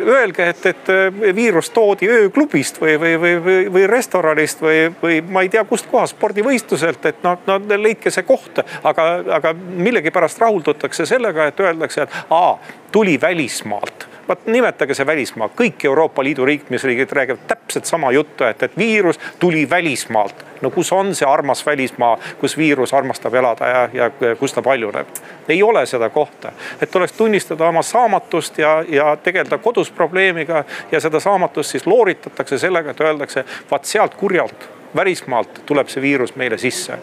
öelge, 0.07 0.49
et, 0.49 0.65
et 0.65 0.93
viirus 1.35 1.69
toodi 1.75 2.07
ööklubist 2.07 2.79
või, 2.81 2.95
või, 3.01 3.15
või, 3.21 3.35
või, 3.43 3.59
või 3.73 3.87
restoranist 3.91 4.61
või, 4.61 4.87
või 5.03 5.19
ma 5.21 5.43
ei 5.43 5.51
tea, 5.51 5.65
kustkohast 5.67 6.15
spordivõistluselt, 6.15 7.05
et 7.11 7.23
noh, 7.23 7.39
no 7.47 7.59
leidke 7.75 8.11
see 8.13 8.23
koht, 8.27 8.61
aga, 8.83 9.09
aga 9.39 9.53
millegipärast 9.53 10.28
pärast 10.29 10.41
rahuldutakse 10.41 11.05
sellega, 11.05 11.47
et 11.47 11.59
öeldakse, 11.59 12.01
et 12.01 12.09
aa, 12.29 12.59
tuli 12.91 13.21
välismaalt 13.21 14.07
vaat 14.29 14.45
nimetage 14.45 14.93
see 14.93 15.05
välismaa, 15.05 15.47
kõik 15.57 15.81
Euroopa 15.89 16.21
Liidu 16.23 16.45
liikmesriigid 16.45 17.11
räägivad 17.17 17.47
täpselt 17.49 17.85
sama 17.89 18.11
juttu, 18.13 18.43
et, 18.43 18.61
et 18.63 18.75
viirus 18.77 19.17
tuli 19.39 19.69
välismaalt. 19.69 20.45
no 20.61 20.69
kus 20.69 20.91
on 20.93 21.15
see 21.15 21.25
armas 21.25 21.65
välismaa, 21.65 22.17
kus 22.37 22.57
viirus 22.57 22.93
armastab 22.93 23.33
elada 23.33 23.67
ja, 23.67 23.81
ja 23.93 24.35
kus 24.35 24.53
ta 24.53 24.61
paljuneb? 24.61 25.07
ei 25.49 25.63
ole 25.63 25.85
seda 25.85 26.09
kohta, 26.09 26.51
et 26.81 26.91
tuleks 26.91 27.11
tunnistada 27.17 27.67
oma 27.67 27.81
saamatust 27.81 28.57
ja, 28.57 28.83
ja 28.87 29.17
tegeleda 29.17 29.57
kodus 29.57 29.91
probleemiga 29.91 30.63
ja 30.91 31.01
seda 31.01 31.19
saamatust 31.19 31.71
siis 31.71 31.87
looritatakse 31.87 32.57
sellega, 32.57 32.91
et 32.91 33.01
öeldakse, 33.01 33.45
vaat 33.71 33.85
sealt 33.85 34.13
kurjalt, 34.13 34.69
välismaalt 34.95 35.65
tuleb 35.65 35.89
see 35.89 36.05
viirus 36.05 36.35
meile 36.35 36.57
sisse. 36.57 37.01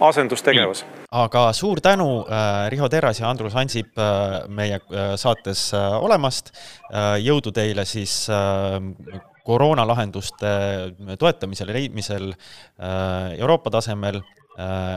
asendustegevus 0.00 0.84
mm 0.84 1.01
aga 1.12 1.52
suur 1.52 1.80
tänu, 1.80 2.24
äh, 2.24 2.70
Riho 2.70 2.88
Terras 2.88 3.20
ja 3.20 3.30
Andrus 3.30 3.54
Ansip 3.56 3.98
äh, 3.98 4.48
meie 4.48 4.80
äh, 4.80 5.14
saates 5.16 5.72
olemast. 5.74 6.52
jõudu 7.22 7.52
teile 7.56 7.86
siis 7.88 8.26
koroonalahenduste 9.44 10.50
toetamisel 11.18 11.68
ja 11.68 11.74
leidmisel 11.74 12.34
Euroopa 13.38 13.70
tasemel. 13.70 14.20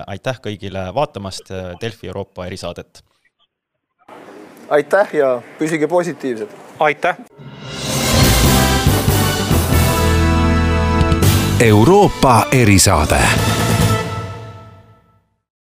aitäh 0.07 0.39
kõigile 0.43 0.89
vaatamast 0.93 1.51
Delfi 1.81 2.07
Euroopa 2.07 2.45
erisaadet. 2.45 3.03
aitäh 4.69 5.15
ja 5.15 5.41
püsige 5.59 5.87
positiivsed. 5.87 6.49
aitäh. 6.79 7.15
Euroopa 11.59 12.45
erisaade 12.51 13.21